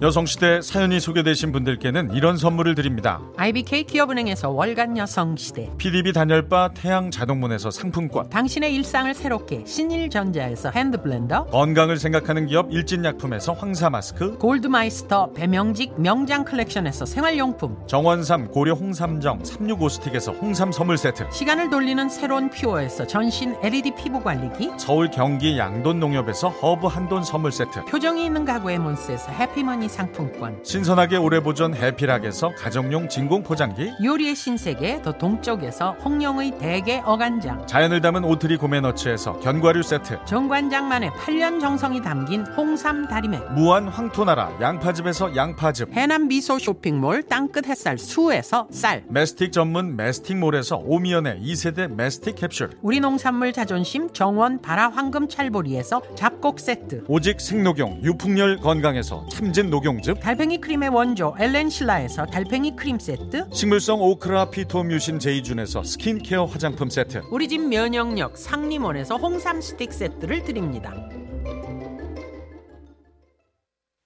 여성시대 0.00 0.62
사연이 0.62 1.00
소개되신 1.00 1.50
분들께는 1.50 2.12
이런 2.14 2.36
선물을 2.36 2.76
드립니다. 2.76 3.20
IBK 3.36 3.82
기업은행에서 3.82 4.50
월간 4.50 4.96
여성시대 4.96 5.72
PDB 5.76 6.12
단열바 6.12 6.70
태양 6.74 7.10
자동문에서 7.10 7.72
상품권. 7.72 8.30
당신의 8.30 8.72
일상을 8.76 9.12
새롭게 9.12 9.64
신일전자에서 9.66 10.70
핸드블렌더 10.70 11.46
건강을 11.46 11.96
생각하는 11.96 12.46
기업 12.46 12.72
일진약품에서 12.72 13.54
황사 13.54 13.90
마스크. 13.90 14.38
골드마이스터 14.38 15.32
배명직 15.32 16.00
명장 16.00 16.44
컬렉션에서 16.44 17.04
생활용품 17.04 17.88
정원삼 17.88 18.52
고려 18.52 18.74
홍삼정 18.74 19.42
365스틱에서 19.42 20.40
홍삼 20.40 20.70
선물 20.70 20.96
세트. 20.96 21.26
시간을 21.32 21.70
돌리는 21.70 22.08
새로운 22.08 22.50
퓨어에서 22.50 23.04
전신 23.04 23.56
LED 23.64 23.94
피부 23.96 24.22
관리기 24.22 24.70
서울 24.76 25.10
경기 25.10 25.58
양돈 25.58 25.98
농협에서 25.98 26.50
허브 26.50 26.86
한돈 26.86 27.24
선물 27.24 27.50
세트. 27.50 27.86
표정이 27.86 28.24
있는 28.24 28.44
가구의 28.44 28.78
몬스에서 28.78 29.32
해피머니 29.32 29.87
상품권 29.88 30.58
신선하게 30.62 31.16
오래 31.16 31.40
보존 31.40 31.74
해피락에서 31.74 32.52
가정용 32.56 33.08
진공 33.08 33.42
포장기. 33.42 33.92
요리의 34.02 34.34
신세계 34.34 35.02
더 35.02 35.12
동쪽에서 35.12 35.92
홍영의 36.04 36.58
대게 36.58 37.02
어간장 37.04 37.66
자연을 37.66 38.00
담은 38.00 38.24
오트리 38.24 38.56
고메너츠에서 38.56 39.40
견과류 39.40 39.82
세트. 39.82 40.18
정관장만의 40.26 41.10
8년 41.10 41.60
정성이 41.60 42.02
담긴 42.02 42.44
홍삼 42.56 43.06
달임액 43.06 43.52
무안 43.54 43.88
황토나라 43.88 44.52
양파즙에서 44.60 45.36
양파즙. 45.36 45.92
해남 45.92 46.28
미소 46.28 46.58
쇼핑몰 46.58 47.22
땅끝 47.22 47.66
햇살 47.66 47.98
수에서 47.98 48.68
쌀 48.70 49.04
메스틱 49.08 49.52
전문 49.52 49.96
메스틱몰에서 49.96 50.82
오미연의 50.84 51.40
2세대 51.42 51.88
메스틱 51.88 52.36
캡슐. 52.36 52.70
우리 52.82 53.00
농산물 53.00 53.52
자존심 53.52 54.10
정원 54.12 54.60
바라 54.60 54.88
황금 54.88 55.28
찰보리에서 55.28 56.02
잡곡 56.14 56.60
세트 56.60 57.04
오직 57.08 57.40
생녹용 57.40 58.00
유풍열 58.02 58.58
건강에서 58.58 59.26
참진 59.30 59.70
녹용즙. 59.78 60.20
달팽이 60.20 60.60
크림의 60.60 60.88
원조 60.88 61.34
엘렌실라에서 61.38 62.26
달팽이 62.26 62.74
크림 62.74 62.98
세트 62.98 63.46
식물성 63.52 64.00
오크라 64.00 64.50
피토뮤신 64.50 65.18
제이준에서 65.18 65.84
스킨케어 65.84 66.46
화장품 66.46 66.90
세트. 66.90 67.22
우리 67.30 67.48
집 67.48 67.60
면역력 67.60 68.36
상리몬에서 68.36 69.16
홍삼 69.16 69.60
스틱 69.60 69.92
세트를 69.92 70.42
드립니다. 70.42 70.92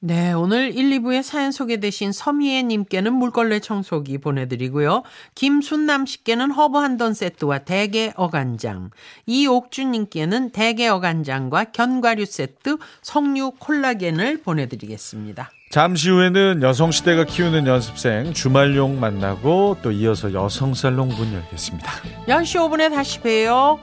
네, 0.05 0.33
오늘 0.33 0.77
1, 0.77 0.91
2부에 0.99 1.23
사연 1.23 1.53
소개되신 1.53 2.11
서미애 2.11 2.65
님께는 2.65 3.13
물걸레 3.13 3.61
청소기 3.61 4.19
보내드리고요. 4.19 5.05
김순남 5.37 6.07
씨께는 6.07 6.51
허브 6.51 6.79
한돈 6.79 7.15
세트와 7.15 7.61
대게 7.61 8.13
어간장, 8.17 8.91
이옥준 9.27 9.93
님께는 9.93 10.51
대게 10.51 10.89
어간장과 10.89 11.67
견과류 11.67 12.27
세트, 12.27 12.79
석류 13.03 13.53
콜라겐을 13.61 14.43
보내드리겠습니다. 14.43 15.53
잠시 15.73 16.11
후에는 16.11 16.63
여성시대가 16.63 17.25
키우는 17.25 17.67
연습생 17.67 18.35
주말용 18.35 19.01
만나고 19.01 19.79
또 19.81 19.91
이어서 19.91 20.35
여성살롱 20.35 21.09
문 21.09 21.33
열겠습니다. 21.33 21.91
10시 22.29 22.61
5분에 22.61 22.91
다시 22.91 23.19
봬요. 23.21 23.81